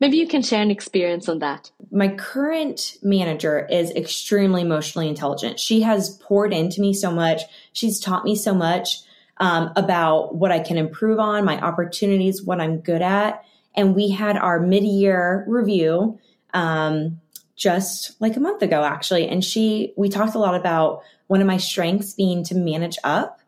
Maybe 0.00 0.18
you 0.18 0.26
can 0.26 0.42
share 0.42 0.60
an 0.60 0.70
experience 0.70 1.28
on 1.28 1.38
that. 1.38 1.70
My 1.90 2.08
current 2.08 2.98
manager 3.02 3.66
is 3.70 3.92
extremely 3.92 4.60
emotionally 4.60 5.08
intelligent. 5.08 5.58
She 5.58 5.80
has 5.82 6.18
poured 6.18 6.52
into 6.52 6.82
me 6.82 6.92
so 6.92 7.10
much. 7.10 7.42
She's 7.72 7.98
taught 7.98 8.24
me 8.24 8.36
so 8.36 8.52
much 8.52 8.98
um, 9.38 9.72
about 9.76 10.34
what 10.34 10.50
I 10.50 10.58
can 10.58 10.76
improve 10.76 11.18
on, 11.18 11.44
my 11.44 11.58
opportunities, 11.60 12.42
what 12.42 12.60
I'm 12.60 12.80
good 12.80 13.02
at. 13.02 13.42
And 13.74 13.94
we 13.94 14.10
had 14.10 14.36
our 14.36 14.60
mid 14.60 14.84
year 14.84 15.44
review 15.46 16.18
um, 16.52 17.20
just 17.54 18.20
like 18.20 18.36
a 18.36 18.40
month 18.40 18.62
ago, 18.62 18.82
actually. 18.84 19.28
And 19.28 19.42
she, 19.42 19.94
we 19.96 20.08
talked 20.08 20.34
a 20.34 20.38
lot 20.38 20.54
about 20.54 21.02
one 21.26 21.40
of 21.40 21.46
my 21.46 21.56
strengths 21.56 22.14
being 22.14 22.44
to 22.44 22.54
manage 22.54 22.98
up. 23.04 23.40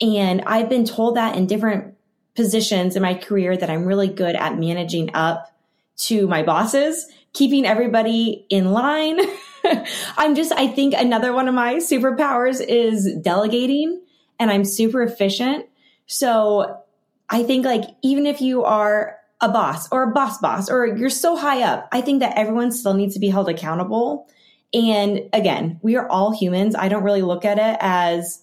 And 0.00 0.42
I've 0.42 0.68
been 0.68 0.84
told 0.84 1.16
that 1.16 1.36
in 1.36 1.46
different 1.46 1.94
positions 2.34 2.96
in 2.96 3.02
my 3.02 3.14
career 3.14 3.56
that 3.56 3.70
I'm 3.70 3.84
really 3.84 4.08
good 4.08 4.36
at 4.36 4.58
managing 4.58 5.10
up 5.14 5.52
to 5.96 6.26
my 6.26 6.42
bosses, 6.42 7.06
keeping 7.32 7.64
everybody 7.64 8.46
in 8.50 8.72
line. 8.72 9.18
I'm 10.16 10.34
just, 10.34 10.52
I 10.52 10.68
think 10.68 10.94
another 10.94 11.32
one 11.32 11.48
of 11.48 11.54
my 11.54 11.76
superpowers 11.76 12.64
is 12.64 13.14
delegating 13.22 14.02
and 14.38 14.50
I'm 14.50 14.64
super 14.64 15.02
efficient. 15.02 15.66
So 16.06 16.82
I 17.30 17.42
think 17.42 17.64
like 17.64 17.84
even 18.02 18.26
if 18.26 18.40
you 18.40 18.64
are 18.64 19.16
a 19.40 19.48
boss 19.48 19.90
or 19.90 20.02
a 20.02 20.12
boss 20.12 20.38
boss 20.38 20.68
or 20.68 20.86
you're 20.86 21.10
so 21.10 21.36
high 21.36 21.62
up, 21.62 21.88
I 21.90 22.00
think 22.00 22.20
that 22.20 22.36
everyone 22.36 22.70
still 22.70 22.94
needs 22.94 23.14
to 23.14 23.20
be 23.20 23.28
held 23.28 23.48
accountable 23.48 24.28
and 24.72 25.28
again, 25.32 25.78
we 25.82 25.96
are 25.96 26.08
all 26.08 26.36
humans. 26.36 26.74
I 26.74 26.88
don't 26.88 27.04
really 27.04 27.22
look 27.22 27.44
at 27.44 27.58
it 27.58 27.76
as, 27.80 28.42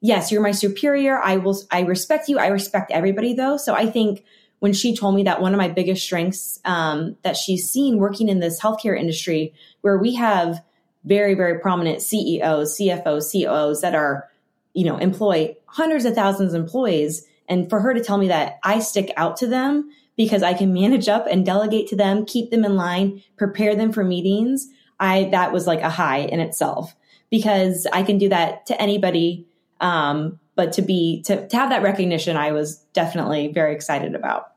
yes, 0.00 0.30
you're 0.30 0.42
my 0.42 0.52
superior. 0.52 1.20
I 1.20 1.36
will, 1.36 1.58
I 1.70 1.82
respect 1.82 2.28
you. 2.28 2.38
I 2.38 2.46
respect 2.48 2.90
everybody 2.90 3.34
though. 3.34 3.56
So 3.56 3.74
I 3.74 3.86
think 3.86 4.24
when 4.60 4.72
she 4.72 4.96
told 4.96 5.14
me 5.14 5.24
that 5.24 5.42
one 5.42 5.52
of 5.52 5.58
my 5.58 5.68
biggest 5.68 6.02
strengths 6.02 6.60
um, 6.64 7.16
that 7.22 7.36
she's 7.36 7.70
seen 7.70 7.98
working 7.98 8.28
in 8.28 8.40
this 8.40 8.60
healthcare 8.60 8.98
industry, 8.98 9.52
where 9.82 9.98
we 9.98 10.14
have 10.14 10.62
very, 11.04 11.34
very 11.34 11.58
prominent 11.58 12.00
CEOs, 12.00 12.78
CFOs, 12.78 13.30
COOs 13.32 13.82
that 13.82 13.94
are, 13.94 14.28
you 14.72 14.84
know, 14.84 14.96
employ 14.96 15.54
hundreds 15.66 16.04
of 16.04 16.14
thousands 16.14 16.54
of 16.54 16.62
employees. 16.62 17.26
And 17.48 17.68
for 17.68 17.80
her 17.80 17.92
to 17.92 18.02
tell 18.02 18.16
me 18.16 18.28
that 18.28 18.58
I 18.64 18.78
stick 18.78 19.12
out 19.16 19.36
to 19.38 19.46
them 19.46 19.90
because 20.16 20.42
I 20.42 20.54
can 20.54 20.72
manage 20.72 21.08
up 21.08 21.26
and 21.26 21.44
delegate 21.44 21.88
to 21.88 21.96
them, 21.96 22.24
keep 22.24 22.50
them 22.50 22.64
in 22.64 22.76
line, 22.76 23.22
prepare 23.36 23.76
them 23.76 23.92
for 23.92 24.04
meetings. 24.04 24.68
I 25.00 25.24
that 25.30 25.52
was 25.52 25.66
like 25.66 25.80
a 25.80 25.90
high 25.90 26.18
in 26.18 26.40
itself 26.40 26.94
because 27.30 27.86
I 27.92 28.02
can 28.02 28.18
do 28.18 28.28
that 28.28 28.66
to 28.66 28.80
anybody. 28.80 29.46
Um, 29.80 30.38
but 30.56 30.72
to 30.74 30.82
be 30.82 31.22
to, 31.22 31.48
to 31.48 31.56
have 31.56 31.70
that 31.70 31.82
recognition, 31.82 32.36
I 32.36 32.52
was 32.52 32.76
definitely 32.92 33.48
very 33.48 33.74
excited 33.74 34.14
about. 34.14 34.52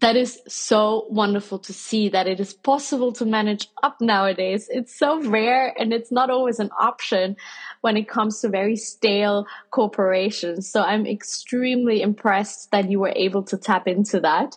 That 0.00 0.16
is 0.16 0.40
so 0.46 1.06
wonderful 1.10 1.58
to 1.60 1.72
see 1.72 2.08
that 2.10 2.28
it 2.28 2.38
is 2.38 2.54
possible 2.54 3.12
to 3.14 3.24
manage 3.24 3.68
up 3.82 4.00
nowadays. 4.00 4.68
It's 4.70 4.96
so 4.96 5.20
rare 5.28 5.74
and 5.78 5.92
it's 5.92 6.12
not 6.12 6.30
always 6.30 6.60
an 6.60 6.70
option 6.78 7.36
when 7.80 7.96
it 7.96 8.08
comes 8.08 8.40
to 8.40 8.48
very 8.48 8.76
stale 8.76 9.46
corporations. 9.70 10.70
So 10.70 10.82
I'm 10.82 11.04
extremely 11.04 12.00
impressed 12.00 12.70
that 12.70 12.90
you 12.90 13.00
were 13.00 13.12
able 13.16 13.42
to 13.44 13.56
tap 13.56 13.88
into 13.88 14.20
that. 14.20 14.56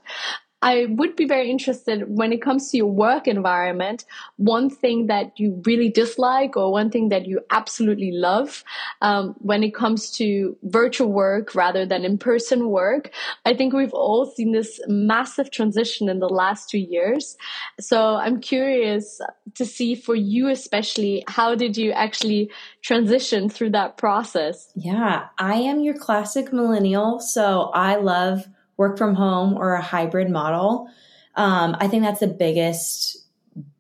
I 0.62 0.86
would 0.89 1.15
be 1.15 1.26
very 1.26 1.50
interested 1.50 2.04
when 2.08 2.32
it 2.32 2.41
comes 2.41 2.69
to 2.69 2.78
your 2.78 2.91
work 2.91 3.28
environment, 3.28 4.06
one 4.38 4.69
thing 4.69 5.08
that 5.08 5.39
you 5.39 5.62
really 5.65 5.89
dislike 5.89 6.56
or 6.56 6.71
one 6.71 6.91
thing 6.91 7.10
that 7.10 7.26
you 7.26 7.41
absolutely 7.50 8.12
love 8.12 8.63
um, 9.02 9.36
when 9.39 9.63
it 9.63 9.74
comes 9.74 10.12
to 10.17 10.56
virtual 10.63 11.12
work 11.12 11.56
rather 11.56 11.86
than 11.86 12.06
in 12.06 12.17
person 12.17 12.69
work. 12.69 13.12
I 13.45 13.56
think 13.56 13.74
we've 13.74 13.93
all 13.93 14.26
seen 14.28 14.52
this 14.52 14.80
massive 14.88 15.50
transition 15.50 16.10
in 16.10 16.19
the 16.19 16.30
last 16.30 16.69
two 16.69 16.80
years. 16.80 17.38
So 17.80 18.15
I'm 18.15 18.39
curious 18.39 19.19
to 19.56 19.65
see 19.65 19.95
for 19.95 20.13
you, 20.15 20.47
especially, 20.47 21.24
how 21.28 21.56
did 21.56 21.76
you 21.76 21.91
actually 21.91 22.52
transition 22.84 23.50
through 23.50 23.71
that 23.71 23.97
process? 23.97 24.71
Yeah, 24.76 25.28
I 25.39 25.56
am 25.56 25.80
your 25.80 25.97
classic 25.97 26.54
millennial. 26.54 27.19
So 27.19 27.71
I 27.74 27.95
love 27.95 28.47
work 28.82 28.98
from 28.98 29.13
home 29.13 29.54
or 29.54 29.74
a 29.74 29.82
hybrid 29.82 30.28
model. 30.28 30.89
Um, 31.36 31.78
I 31.80 31.88
think 31.88 32.02
that's 32.02 32.20
the 32.20 32.28
biggest 32.28 33.24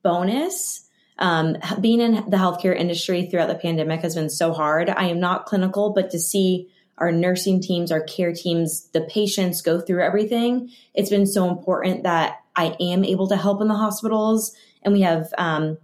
bonus. 0.03 0.87
Um, 1.17 1.57
being 1.81 1.99
in 1.99 2.13
the 2.29 2.37
healthcare 2.37 2.75
industry 2.75 3.25
throughout 3.25 3.47
the 3.47 3.55
pandemic 3.55 4.01
has 4.01 4.13
been 4.13 4.29
so 4.29 4.53
hard. 4.53 4.91
I 4.91 5.05
am 5.05 5.19
not 5.19 5.47
clinical, 5.47 5.89
but 5.89 6.11
to 6.11 6.19
see 6.19 6.69
our 6.99 7.11
nursing 7.11 7.61
teams, 7.61 7.91
our 7.91 8.01
care 8.01 8.31
teams, 8.31 8.89
the 8.93 9.01
patients 9.01 9.63
go 9.63 9.81
through 9.81 10.03
everything, 10.03 10.69
it's 10.93 11.09
been 11.09 11.25
so 11.25 11.49
important 11.49 12.03
that 12.03 12.37
I 12.55 12.75
am 12.79 13.03
able 13.03 13.27
to 13.29 13.35
help 13.35 13.59
in 13.59 13.69
the 13.69 13.73
hospitals. 13.73 14.55
And 14.83 14.93
we 14.93 15.01
have 15.01 15.33
um, 15.35 15.79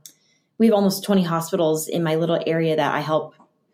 we 0.60 0.68
have 0.68 0.76
almost 0.76 1.04
20 1.04 1.24
hospitals 1.24 1.88
in 1.88 2.04
my 2.04 2.16
little 2.16 2.40
area 2.46 2.76
that 2.76 2.94
I 2.94 3.00
help, 3.00 3.34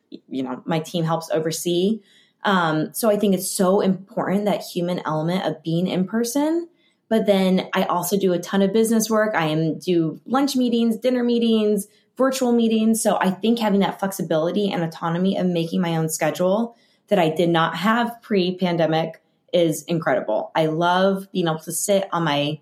you 0.09 0.43
know, 0.43 0.63
my 0.65 0.79
team 0.79 1.03
helps 1.03 1.29
oversee. 1.31 1.99
Um, 2.45 2.93
so 2.93 3.09
I 3.09 3.17
think 3.17 3.33
it's 3.33 3.49
so 3.49 3.81
important 3.81 4.45
that 4.45 4.61
human 4.61 5.01
element 5.05 5.45
of 5.45 5.63
being 5.63 5.87
in 5.87 6.05
person. 6.05 6.67
But 7.09 7.25
then 7.25 7.69
I 7.73 7.83
also 7.83 8.17
do 8.17 8.33
a 8.33 8.39
ton 8.39 8.61
of 8.61 8.73
business 8.73 9.09
work. 9.09 9.35
I 9.35 9.47
am 9.47 9.77
do 9.77 10.19
lunch 10.25 10.55
meetings, 10.55 10.97
dinner 10.97 11.23
meetings, 11.23 11.87
virtual 12.17 12.51
meetings. 12.51 13.01
So 13.01 13.17
I 13.19 13.31
think 13.31 13.59
having 13.59 13.81
that 13.81 13.99
flexibility 13.99 14.71
and 14.71 14.83
autonomy 14.83 15.37
of 15.37 15.47
making 15.47 15.81
my 15.81 15.95
own 15.97 16.09
schedule 16.09 16.75
that 17.07 17.19
I 17.19 17.29
did 17.29 17.49
not 17.49 17.75
have 17.75 18.21
pre 18.21 18.55
pandemic 18.57 19.21
is 19.51 19.83
incredible. 19.83 20.51
I 20.55 20.67
love 20.67 21.27
being 21.31 21.47
able 21.47 21.59
to 21.59 21.71
sit 21.71 22.07
on 22.11 22.23
my 22.23 22.59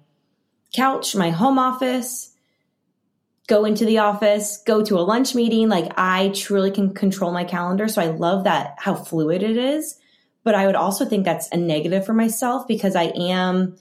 couch, 0.76 1.16
my 1.16 1.30
home 1.30 1.58
office, 1.58 2.31
go 3.52 3.66
into 3.66 3.84
the 3.84 3.98
office, 3.98 4.64
go 4.66 4.82
to 4.82 4.98
a 4.98 5.04
lunch 5.04 5.36
meeting. 5.36 5.68
Like 5.68 5.92
I 5.98 6.30
truly 6.30 6.72
can 6.72 6.94
control 6.94 7.34
my 7.34 7.44
calendar. 7.44 7.90
So 7.90 8.02
I 8.02 8.06
love 8.06 8.46
that 8.46 8.76
how 8.80 8.96
fluid 8.96 9.44
it 9.44 9.58
is. 9.58 9.98
But 10.46 10.56
I 10.56 10.68
would 10.68 10.78
also 10.78 11.04
think 11.04 11.26
that's 11.26 11.50
a 11.52 11.58
negative 11.58 12.06
for 12.06 12.14
myself 12.14 12.66
because 12.66 12.96
I 12.96 13.08
am 13.08 13.76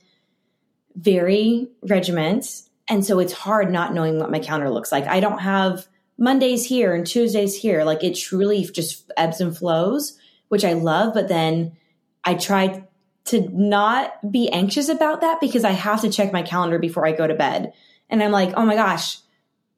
very 0.96 1.68
regiment. 1.88 2.62
And 2.88 3.06
so 3.06 3.20
it's 3.20 3.33
hard 3.33 3.70
not 3.70 3.94
knowing 3.94 4.18
what 4.18 4.33
my 4.33 4.40
calendar 4.40 4.70
looks 4.70 4.90
like. 4.90 5.06
I 5.06 5.20
don't 5.20 5.38
have 5.38 5.87
Mondays 6.18 6.66
here 6.66 6.92
and 6.92 7.06
Tuesdays 7.06 7.54
here. 7.54 7.85
Like 7.85 8.02
it 8.02 8.16
truly 8.16 8.64
just 8.64 9.09
ebbs 9.16 9.40
and 9.40 9.56
flows, 9.56 10.18
which 10.48 10.64
I 10.64 10.72
love. 10.72 11.14
But 11.14 11.28
then 11.28 11.76
I 12.24 12.35
try 12.35 12.88
to 13.26 13.48
not 13.52 14.33
be 14.33 14.50
anxious 14.50 14.88
about 14.88 15.20
that 15.20 15.40
because 15.40 15.62
I 15.62 15.70
have 15.70 16.00
to 16.00 16.11
check 16.11 16.33
my 16.33 16.42
calendar 16.42 16.80
before 16.80 17.06
I 17.06 17.12
go 17.12 17.28
to 17.28 17.37
bed. 17.37 17.72
And 18.09 18.20
I'm 18.20 18.33
like, 18.33 18.54
oh 18.56 18.66
my 18.66 18.74
gosh, 18.74 19.18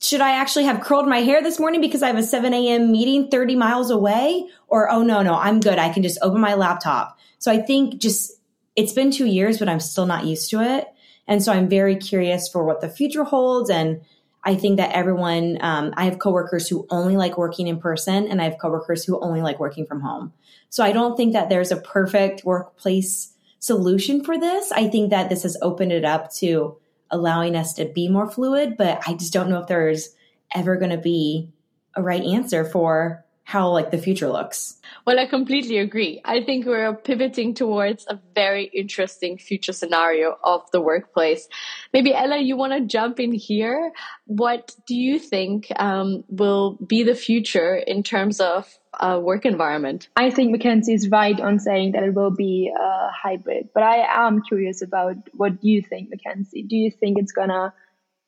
should 0.03 0.21
I 0.21 0.33
actually 0.33 0.65
have 0.65 0.81
curled 0.81 1.09
my 1.09 1.21
hair 1.21 1.43
this 1.43 1.61
morning 1.61 1.81
because 1.81 2.03
I 2.03 2.09
have 2.09 2.19
a 2.19 2.23
7 2.25 2.53
a.m. 2.53 2.91
meeting 2.91 3.29
30 3.29 3.55
miles 3.55 3.91
away? 3.91 4.47
Or, 4.67 4.91
oh 4.91 5.03
no, 5.03 5.23
no, 5.23 5.35
I'm 5.35 5.61
good. 5.61 5.79
I 5.79 5.93
can 5.93 6.03
just 6.03 6.19
open 6.23 6.41
my 6.41 6.55
laptop. 6.55 7.19
So 7.39 7.53
I 7.53 7.59
think 7.59 7.99
just 8.01 8.33
it's 8.75 8.93
been 8.93 9.13
two 9.13 9.27
years, 9.27 9.59
but 9.59 9.69
I'm 9.69 9.81
still 9.81 10.07
not 10.07 10.27
used 10.27 10.51
to 10.51 10.61
it. 10.61 10.89
And 11.29 11.43
so 11.43 11.53
I'm 11.53 11.69
very 11.69 11.97
curious 11.97 12.49
for 12.49 12.65
what 12.65 12.81
the 12.81 12.89
future 12.89 13.23
holds. 13.23 13.71
And 13.71 14.01
I 14.45 14.57
think 14.57 14.79
that 14.79 14.91
everyone, 14.93 15.59
um, 15.61 15.95
I 15.97 16.07
have 16.07 16.19
coworkers 16.19 16.69
who 16.69 16.85
only 16.91 17.17
like 17.17 17.39
working 17.39 17.69
in 17.69 17.79
person, 17.79 18.27
and 18.27 18.41
I 18.41 18.45
have 18.45 18.59
coworkers 18.59 19.05
who 19.05 19.21
only 19.21 19.41
like 19.41 19.61
working 19.61 19.87
from 19.87 20.01
home. 20.01 20.33
So 20.69 20.83
I 20.83 20.91
don't 20.91 21.17
think 21.17 21.33
that 21.35 21.49
there's 21.49 21.71
a 21.71 21.77
perfect 21.77 22.45
workplace 22.45 23.35
solution 23.61 24.25
for 24.25 24.39
this. 24.39 24.73
I 24.73 24.89
think 24.89 25.11
that 25.11 25.29
this 25.29 25.45
has 25.45 25.57
opened 25.63 25.93
it 25.93 26.05
up 26.05 26.33
to 26.35 26.77
allowing 27.13 27.55
us 27.55 27.75
to 27.75 27.85
be 27.85 28.09
more 28.09 28.29
fluid, 28.29 28.77
but 28.77 29.01
I 29.07 29.15
just 29.15 29.33
don't 29.33 29.49
know 29.49 29.61
if 29.61 29.69
there's 29.69 30.15
ever 30.55 30.77
going 30.77 30.91
to 30.91 30.99
be 30.99 31.51
a 31.95 32.03
right 32.03 32.23
answer 32.23 32.65
for 32.65 33.22
how 33.45 33.69
like 33.71 33.91
the 33.91 33.99
future 33.99 34.29
looks. 34.29 34.79
Well, 35.07 35.19
I 35.19 35.27
completely 35.27 35.79
agree. 35.79 36.21
I 36.25 36.43
think 36.43 36.65
we're 36.65 36.95
pivoting 36.95 37.55
towards 37.55 38.07
a 38.09 38.21
very 38.35 38.65
interesting 38.65 39.37
future 39.37 39.73
scenario 39.73 40.39
of 40.45 40.71
the 40.71 40.81
workplace. 40.81 41.49
Maybe 41.93 42.15
Ella, 42.15 42.39
you 42.39 42.57
want 42.57 42.73
to 42.73 42.81
jump 42.81 43.19
in 43.19 43.33
here. 43.33 43.93
What 44.27 44.77
do 44.87 44.95
you 44.95 45.19
think 45.19 45.67
um, 45.77 46.25
will 46.29 46.79
be 46.87 47.03
the 47.03 47.15
future 47.15 47.75
in 47.75 48.03
terms 48.03 48.41
of 48.41 48.79
uh, 49.01 49.19
work 49.21 49.45
environment? 49.45 50.09
I 50.17 50.31
think 50.31 50.55
McKenzie 50.55 50.95
is 50.95 51.09
right 51.09 51.39
on 51.41 51.59
saying 51.59 51.93
that 51.93 52.05
it 52.05 52.15
will 52.15 52.31
be 52.31 52.73
a 52.75 53.11
hybrid, 53.11 53.71
but 53.75 53.83
I 53.83 54.27
am 54.27 54.43
curious 54.43 54.83
about 54.83 55.17
what 55.33 55.65
you 55.65 55.83
think, 55.83 56.11
McKenzie. 56.11 56.69
Do 56.69 56.77
you 56.77 56.91
think 56.91 57.19
it's 57.19 57.33
gonna 57.33 57.75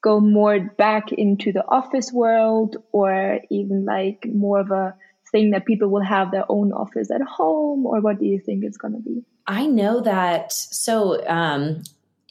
go 0.05 0.21
more 0.21 0.61
back 0.61 1.13
into 1.13 1.51
the 1.51 1.65
office 1.67 2.13
world, 2.13 2.77
or 2.93 3.41
even 3.51 3.87
like 3.87 4.27
more 4.33 4.61
of 4.61 4.71
a 4.71 4.95
thing 5.33 5.51
that 5.53 5.65
people 5.65 5.89
will 5.89 6.05
have 6.05 6.31
their 6.31 6.45
own 6.49 6.73
office 6.73 7.11
at 7.11 7.23
home, 7.23 7.87
or 7.87 8.01
what 8.01 8.19
do 8.21 8.27
you 8.27 8.39
think 8.39 8.65
it's 8.65 8.77
gonna 8.77 9.01
be? 9.01 9.25
I 9.47 9.67
know 9.67 10.01
that. 10.03 10.53
So, 10.53 11.27
um, 11.27 11.83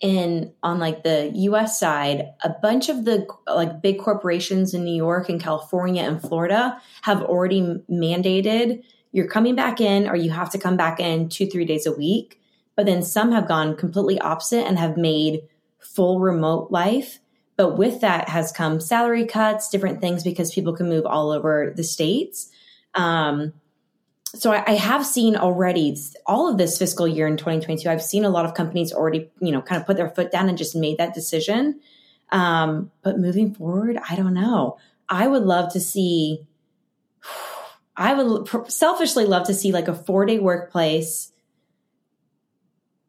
in 0.02 0.52
on 0.62 0.80
like 0.80 1.04
the 1.04 1.32
US 1.34 1.80
side, 1.80 2.34
a 2.44 2.50
bunch 2.50 2.90
of 2.90 3.06
the 3.06 3.26
like 3.48 3.82
big 3.82 4.00
corporations 4.00 4.74
in 4.74 4.84
New 4.84 4.96
York 4.96 5.30
and 5.30 5.42
California 5.42 6.04
and 6.04 6.22
Florida 6.22 6.78
have 7.04 7.22
already 7.24 7.62
mandated 7.90 8.84
you're 9.14 9.28
coming 9.28 9.56
back 9.56 9.80
in 9.80 10.10
or 10.10 10.16
you 10.16 10.32
have 10.32 10.50
to 10.50 10.58
come 10.58 10.76
back 10.76 11.00
in 11.00 11.30
2-3 11.30 11.66
days 11.66 11.86
a 11.86 11.94
week. 11.94 12.42
But 12.76 12.88
then 12.88 13.04
some 13.04 13.32
have 13.32 13.48
gone 13.48 13.78
completely 13.78 14.20
opposite 14.20 14.66
and 14.66 14.78
have 14.78 14.98
made 14.98 15.44
full 15.80 16.20
remote 16.20 16.72
life. 16.72 17.20
But 17.56 17.78
with 17.78 18.02
that 18.02 18.30
has 18.30 18.52
come 18.52 18.80
salary 18.80 19.26
cuts, 19.26 19.70
different 19.70 20.02
things 20.02 20.24
because 20.24 20.54
people 20.54 20.74
can 20.74 20.89
move 20.89 21.06
all 21.06 21.32
over 21.32 21.74
the 21.76 21.84
states. 21.84 22.50
Um, 22.96 23.54
so 24.36 24.52
I, 24.52 24.63
I, 24.66 24.74
have 24.74 25.06
seen 25.06 25.36
already 25.36 25.96
all 26.26 26.50
of 26.50 26.58
this 26.58 26.78
fiscal 26.78 27.08
year 27.08 27.28
in 27.28 27.38
2022 27.38 27.89
i've 27.89 28.02
seen 28.02 28.26
a 28.26 28.30
lot 28.30 28.46
of 28.46 28.54
companies 28.54 28.92
already 28.92 29.30
you 29.39 29.52
know 29.52 29.62
kind 29.62 29.80
of 29.80 29.86
put 29.86 29.98
their 29.98 30.10
foot 30.10 30.32
down 30.32 30.50
and 30.50 30.58
just 30.58 30.76
made 30.76 30.98
that 30.98 31.13
decision. 31.13 31.80
Um, 32.32 32.92
but 33.04 33.20
moving 33.20 33.54
forward 33.54 34.00
i 34.10 34.16
don't 34.16 34.34
know. 34.34 34.78
I 35.10 35.28
would 35.28 35.44
love 35.44 35.74
to 35.74 35.80
see 35.80 36.48
i 37.96 38.13
would 38.13 38.72
selfishly 38.72 39.26
love 39.26 39.48
to 39.48 39.54
see 39.54 39.72
like 39.72 39.88
a 39.88 39.94
four 39.94 40.26
day 40.26 40.39
workplace 40.39 41.32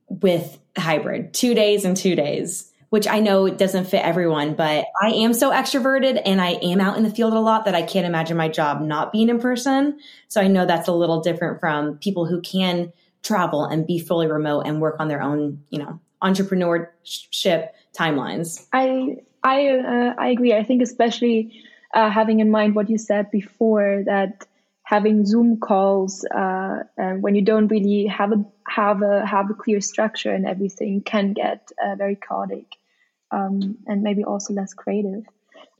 with 0.08 0.58
hybrid 0.76 1.32
two 1.32 1.54
days 1.54 1.84
and 1.84 1.96
two 1.96 2.14
days 2.14 2.70
which 2.94 3.08
I 3.08 3.18
know 3.18 3.48
doesn't 3.48 3.86
fit 3.86 4.04
everyone, 4.04 4.54
but 4.54 4.86
I 5.02 5.08
am 5.08 5.34
so 5.34 5.50
extroverted 5.50 6.22
and 6.24 6.40
I 6.40 6.50
am 6.50 6.80
out 6.80 6.96
in 6.96 7.02
the 7.02 7.10
field 7.10 7.32
a 7.32 7.40
lot 7.40 7.64
that 7.64 7.74
I 7.74 7.82
can't 7.82 8.06
imagine 8.06 8.36
my 8.36 8.48
job 8.48 8.80
not 8.80 9.10
being 9.10 9.30
in 9.30 9.40
person. 9.40 9.98
So 10.28 10.40
I 10.40 10.46
know 10.46 10.64
that's 10.64 10.86
a 10.86 10.92
little 10.92 11.20
different 11.20 11.58
from 11.58 11.98
people 11.98 12.24
who 12.24 12.40
can 12.40 12.92
travel 13.24 13.64
and 13.64 13.84
be 13.84 13.98
fully 13.98 14.28
remote 14.28 14.60
and 14.60 14.80
work 14.80 14.94
on 15.00 15.08
their 15.08 15.20
own, 15.20 15.64
you 15.70 15.80
know, 15.80 15.98
entrepreneurship 16.22 17.70
timelines. 17.98 18.64
I 18.72 19.16
I 19.42 19.70
uh, 19.70 20.14
I 20.16 20.28
agree. 20.28 20.54
I 20.54 20.62
think 20.62 20.80
especially 20.80 21.64
uh, 21.94 22.10
having 22.10 22.38
in 22.38 22.48
mind 22.48 22.76
what 22.76 22.88
you 22.88 22.98
said 22.98 23.28
before 23.32 24.04
that 24.06 24.46
having 24.84 25.26
Zoom 25.26 25.58
calls 25.58 26.24
uh, 26.26 26.84
when 27.18 27.34
you 27.34 27.42
don't 27.42 27.66
really 27.66 28.06
have 28.06 28.30
a 28.30 28.44
have 28.68 29.02
a 29.02 29.26
have 29.26 29.50
a 29.50 29.54
clear 29.54 29.80
structure 29.80 30.30
and 30.30 30.46
everything 30.46 31.02
can 31.02 31.32
get 31.32 31.72
uh, 31.84 31.96
very 31.96 32.14
chaotic 32.14 32.66
um, 33.30 33.78
and 33.86 34.02
maybe 34.02 34.24
also 34.24 34.52
less 34.54 34.74
creative. 34.74 35.24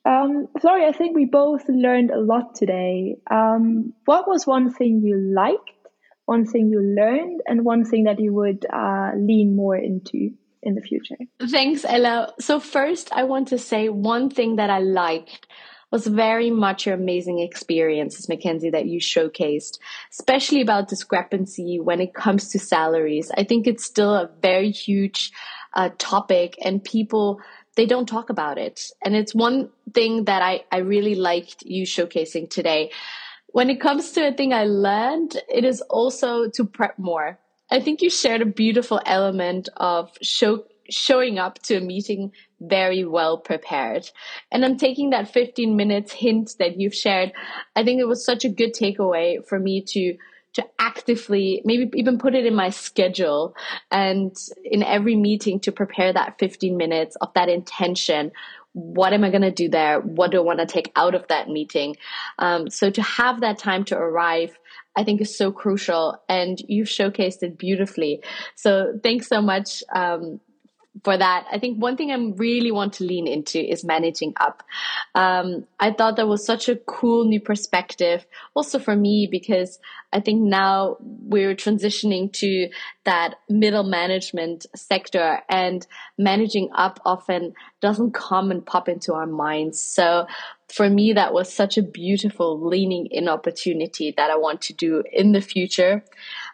Um, 0.04 0.48
Flori, 0.58 0.86
I 0.86 0.92
think 0.92 1.16
we 1.16 1.24
both 1.24 1.62
learned 1.68 2.10
a 2.10 2.18
lot 2.18 2.54
today. 2.54 3.16
Um, 3.30 3.94
what 4.04 4.28
was 4.28 4.46
one 4.46 4.72
thing 4.72 5.00
you 5.02 5.16
liked, 5.16 5.70
one 6.26 6.44
thing 6.44 6.68
you 6.68 6.80
learned, 6.80 7.40
and 7.46 7.64
one 7.64 7.84
thing 7.84 8.04
that 8.04 8.20
you 8.20 8.34
would 8.34 8.66
uh, 8.70 9.12
lean 9.16 9.56
more 9.56 9.76
into 9.76 10.30
in 10.62 10.74
the 10.74 10.82
future? 10.82 11.16
Thanks, 11.50 11.84
Ella. 11.86 12.34
So, 12.38 12.60
first, 12.60 13.12
I 13.12 13.24
want 13.24 13.48
to 13.48 13.58
say 13.58 13.88
one 13.88 14.28
thing 14.28 14.56
that 14.56 14.68
I 14.68 14.80
liked 14.80 15.46
was 15.90 16.06
very 16.08 16.50
much 16.50 16.86
your 16.86 16.96
amazing 16.96 17.38
experiences, 17.38 18.26
McKenzie, 18.26 18.72
that 18.72 18.86
you 18.86 18.98
showcased, 18.98 19.78
especially 20.10 20.60
about 20.60 20.88
discrepancy 20.88 21.78
when 21.80 22.00
it 22.00 22.12
comes 22.12 22.48
to 22.48 22.58
salaries. 22.58 23.30
I 23.38 23.44
think 23.44 23.66
it's 23.66 23.84
still 23.84 24.12
a 24.12 24.28
very 24.42 24.70
huge 24.70 25.30
uh, 25.74 25.90
topic 25.98 26.56
and 26.62 26.82
people 26.82 27.40
they 27.76 27.86
don't 27.86 28.06
talk 28.08 28.30
about 28.30 28.58
it. 28.58 28.90
And 29.04 29.16
it's 29.16 29.34
one 29.34 29.70
thing 29.92 30.24
that 30.24 30.42
I, 30.42 30.64
I 30.70 30.78
really 30.78 31.14
liked 31.14 31.62
you 31.64 31.84
showcasing 31.84 32.48
today. 32.48 32.92
When 33.48 33.70
it 33.70 33.80
comes 33.80 34.12
to 34.12 34.28
a 34.28 34.32
thing 34.32 34.52
i 34.52 34.64
learned 34.64 35.36
it 35.48 35.64
is 35.64 35.80
also 35.82 36.48
to 36.50 36.64
prep 36.64 36.98
more. 36.98 37.38
I 37.70 37.80
think 37.80 38.02
you 38.02 38.10
shared 38.10 38.42
a 38.42 38.46
beautiful 38.46 39.00
element 39.06 39.68
of 39.76 40.10
show, 40.22 40.64
showing 40.90 41.38
up 41.38 41.60
to 41.64 41.76
a 41.76 41.80
meeting 41.80 42.32
very 42.60 43.04
well 43.04 43.38
prepared. 43.38 44.10
And 44.50 44.64
i'm 44.64 44.76
taking 44.76 45.10
that 45.10 45.32
15 45.32 45.76
minutes 45.76 46.12
hint 46.12 46.54
that 46.58 46.80
you've 46.80 46.94
shared. 46.94 47.32
I 47.76 47.84
think 47.84 48.00
it 48.00 48.08
was 48.08 48.24
such 48.24 48.44
a 48.44 48.48
good 48.48 48.74
takeaway 48.74 49.44
for 49.46 49.58
me 49.58 49.82
to 49.88 50.16
to 50.54 50.64
actively 50.78 51.60
maybe 51.64 51.90
even 51.94 52.18
put 52.18 52.34
it 52.34 52.46
in 52.46 52.54
my 52.54 52.70
schedule 52.70 53.54
and 53.90 54.36
in 54.64 54.82
every 54.82 55.16
meeting 55.16 55.60
to 55.60 55.72
prepare 55.72 56.12
that 56.12 56.38
15 56.38 56.76
minutes 56.76 57.16
of 57.16 57.32
that 57.34 57.48
intention. 57.48 58.32
What 58.72 59.12
am 59.12 59.22
i 59.22 59.30
going 59.30 59.42
to 59.42 59.52
do 59.52 59.68
there? 59.68 60.00
What 60.00 60.30
do 60.30 60.38
i 60.38 60.42
want 60.42 60.60
to 60.60 60.66
take 60.66 60.90
out 60.96 61.14
of 61.14 61.26
that 61.28 61.48
meeting? 61.48 61.96
Um, 62.38 62.70
so 62.70 62.90
to 62.90 63.02
have 63.02 63.40
that 63.40 63.58
time 63.58 63.84
to 63.84 63.96
arrive 63.96 64.58
i 64.96 65.02
think 65.02 65.20
is 65.20 65.36
so 65.36 65.50
crucial 65.50 66.16
and 66.28 66.60
you've 66.68 66.88
showcased 66.88 67.42
it 67.42 67.58
beautifully. 67.58 68.22
So 68.54 68.98
thanks 69.02 69.26
so 69.28 69.42
much 69.42 69.82
um, 69.94 70.40
for 71.02 71.16
that. 71.16 71.46
I 71.50 71.58
think 71.58 71.82
one 71.82 71.96
thing 71.96 72.12
I 72.12 72.32
really 72.36 72.70
want 72.70 72.92
to 72.94 73.04
lean 73.04 73.26
into 73.26 73.58
is 73.58 73.84
managing 73.84 74.32
up. 74.40 74.62
Um, 75.14 75.66
I 75.80 75.90
thought 75.90 76.16
that 76.16 76.28
was 76.28 76.46
such 76.46 76.68
a 76.68 76.76
cool 76.76 77.24
new 77.24 77.40
perspective, 77.40 78.24
also 78.54 78.78
for 78.78 78.94
me, 78.94 79.26
because 79.28 79.80
I 80.12 80.20
think 80.20 80.42
now 80.42 80.96
we're 81.00 81.56
transitioning 81.56 82.32
to 82.34 82.68
that 83.04 83.34
middle 83.48 83.82
management 83.82 84.66
sector 84.76 85.40
and 85.48 85.84
managing 86.16 86.70
up 86.74 87.00
often 87.04 87.54
doesn't 87.80 88.14
come 88.14 88.52
and 88.52 88.64
pop 88.64 88.88
into 88.88 89.14
our 89.14 89.26
minds. 89.26 89.80
So 89.82 90.28
for 90.68 90.88
me, 90.88 91.12
that 91.14 91.34
was 91.34 91.52
such 91.52 91.76
a 91.76 91.82
beautiful 91.82 92.64
leaning 92.64 93.06
in 93.06 93.28
opportunity 93.28 94.14
that 94.16 94.30
I 94.30 94.36
want 94.36 94.62
to 94.62 94.72
do 94.72 95.02
in 95.12 95.32
the 95.32 95.40
future. 95.40 96.04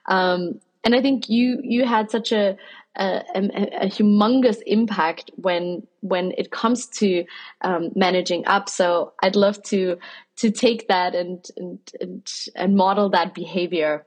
Um, 0.07 0.61
and 0.83 0.95
I 0.95 1.03
think 1.03 1.29
you 1.29 1.61
you 1.63 1.85
had 1.85 2.11
such 2.11 2.33
a 2.33 2.57
a, 2.97 3.23
a, 3.35 3.85
a 3.85 3.87
humongous 3.87 4.59
impact 4.67 5.31
when 5.37 5.87
when 6.01 6.33
it 6.37 6.51
comes 6.51 6.87
to 6.87 7.25
um, 7.63 7.91
managing 7.95 8.47
up. 8.47 8.69
So 8.69 9.13
I'd 9.23 9.37
love 9.37 9.63
to 9.65 9.97
to 10.39 10.51
take 10.51 10.89
that 10.89 11.15
and 11.15 11.45
and 11.57 11.79
and, 12.01 12.33
and 12.55 12.77
model 12.77 13.11
that 13.11 13.35
behavior. 13.35 14.07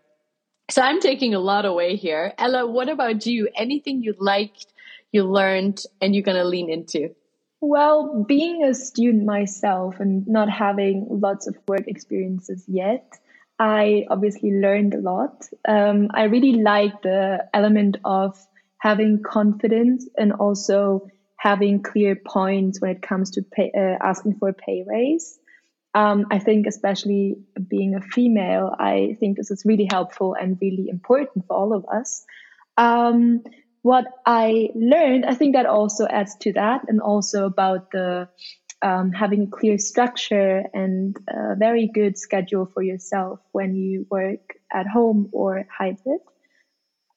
So 0.69 0.81
I'm 0.81 0.99
taking 0.99 1.33
a 1.33 1.39
lot 1.39 1.65
away 1.65 1.95
here. 1.95 2.33
Ella, 2.37 2.65
what 2.65 2.89
about 2.89 3.25
you? 3.25 3.49
Anything 3.55 4.01
you 4.01 4.15
liked, 4.17 4.67
you 5.11 5.23
learned, 5.23 5.83
and 6.01 6.15
you're 6.15 6.23
gonna 6.23 6.45
lean 6.45 6.69
into? 6.69 7.15
Well, 7.61 8.25
being 8.27 8.63
a 8.63 8.73
student 8.73 9.25
myself 9.25 10.01
and 10.01 10.27
not 10.27 10.49
having 10.49 11.07
lots 11.09 11.47
of 11.47 11.57
work 11.65 11.87
experiences 11.87 12.65
yet, 12.67 13.17
I 13.57 14.05
obviously 14.09 14.51
learned 14.51 14.93
a 14.93 14.99
lot. 14.99 15.47
Um, 15.65 16.09
I 16.13 16.23
really 16.23 16.61
like 16.61 17.01
the 17.03 17.47
element 17.53 17.97
of 18.03 18.37
having 18.83 19.23
confidence 19.23 20.09
and 20.17 20.33
also 20.33 21.07
having 21.37 21.81
clear 21.81 22.17
points 22.17 22.81
when 22.81 22.91
it 22.91 23.01
comes 23.01 23.31
to 23.31 23.41
pay, 23.41 23.71
uh, 23.73 23.95
asking 24.05 24.35
for 24.35 24.49
a 24.49 24.53
pay 24.53 24.83
raise. 24.85 25.39
Um, 25.93 26.25
I 26.29 26.39
think, 26.39 26.67
especially 26.67 27.37
being 27.69 27.95
a 27.95 28.01
female, 28.01 28.75
I 28.77 29.15
think 29.21 29.37
this 29.37 29.51
is 29.51 29.63
really 29.63 29.87
helpful 29.89 30.35
and 30.37 30.57
really 30.61 30.89
important 30.89 31.47
for 31.47 31.55
all 31.55 31.73
of 31.73 31.85
us. 31.85 32.25
Um, 32.75 33.43
what 33.83 34.05
I 34.25 34.69
learned, 34.75 35.23
I 35.25 35.35
think 35.35 35.55
that 35.55 35.65
also 35.65 36.05
adds 36.05 36.35
to 36.41 36.51
that, 36.53 36.81
and 36.89 36.99
also 36.99 37.45
about 37.45 37.89
the 37.91 38.27
um, 38.81 39.13
having 39.13 39.43
a 39.43 39.47
clear 39.47 39.77
structure 39.77 40.63
and 40.73 41.15
a 41.29 41.55
very 41.55 41.87
good 41.87 42.17
schedule 42.17 42.65
for 42.73 42.83
yourself 42.83 43.39
when 43.53 43.75
you 43.75 44.05
work 44.09 44.55
at 44.73 44.87
home 44.87 45.29
or 45.31 45.65
hybrid, 45.71 46.19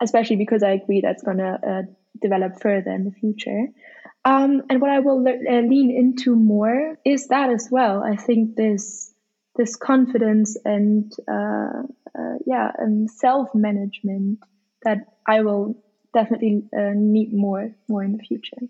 especially 0.01 0.37
because 0.37 0.63
I 0.63 0.71
agree 0.73 1.01
that's 1.01 1.23
going 1.23 1.39
to 1.39 1.59
uh, 1.67 1.83
develop 2.21 2.61
further 2.61 2.91
in 2.93 3.05
the 3.05 3.13
future. 3.13 3.67
Um, 4.25 4.63
and 4.69 4.81
what 4.81 4.91
I 4.91 4.99
will 4.99 5.23
le- 5.23 5.31
uh, 5.49 5.61
lean 5.63 5.91
into 5.91 6.35
more 6.35 6.99
is 7.05 7.29
that 7.29 7.51
as 7.51 7.69
well. 7.71 8.03
I 8.03 8.17
think 8.17 8.57
this 8.57 9.13
this 9.57 9.75
confidence 9.75 10.57
and 10.67 11.11
uh, 11.31 11.83
uh 12.19 12.35
yeah, 12.45 12.73
and 12.77 13.11
self 13.11 13.55
management 13.55 14.41
that 14.83 14.99
I 15.27 15.43
will 15.43 15.77
definitely 16.13 16.65
uh, 16.77 16.93
need 16.95 17.33
more 17.33 17.71
more 17.89 18.03
in 18.03 18.17
the 18.17 18.23
future. 18.23 18.63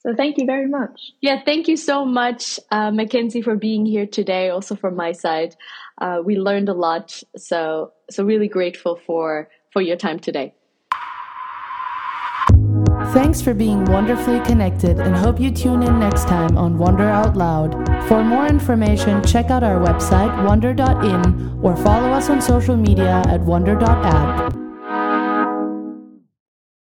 So 0.00 0.14
thank 0.14 0.36
you 0.36 0.46
very 0.46 0.68
much. 0.68 1.12
Yeah, 1.20 1.40
thank 1.44 1.68
you 1.68 1.76
so 1.76 2.04
much, 2.04 2.58
uh, 2.72 2.90
McKenzie, 2.90 3.42
for 3.42 3.54
being 3.54 3.86
here 3.86 4.06
today. 4.06 4.50
Also 4.50 4.74
from 4.74 4.96
my 4.96 5.12
side, 5.12 5.54
uh, 6.00 6.20
we 6.24 6.36
learned 6.36 6.68
a 6.68 6.74
lot. 6.74 7.22
So 7.36 7.92
so 8.10 8.24
really 8.24 8.48
grateful 8.48 8.96
for 8.96 9.48
for 9.72 9.82
your 9.82 9.96
time 9.96 10.18
today. 10.18 10.54
Thanks 13.12 13.42
for 13.42 13.52
being 13.52 13.84
wonderfully 13.86 14.40
connected 14.40 14.98
and 14.98 15.14
hope 15.14 15.38
you 15.38 15.50
tune 15.50 15.82
in 15.82 15.98
next 15.98 16.28
time 16.28 16.56
on 16.56 16.78
Wonder 16.78 17.04
Out 17.04 17.36
Loud. 17.36 17.74
For 18.08 18.24
more 18.24 18.46
information, 18.46 19.22
check 19.22 19.50
out 19.50 19.62
our 19.62 19.78
website, 19.78 20.30
wondr.in, 20.46 21.60
or 21.62 21.76
follow 21.76 22.08
us 22.08 22.30
on 22.30 22.40
social 22.40 22.76
media 22.76 23.22
at 23.26 23.40
wondr.app. 23.40 24.61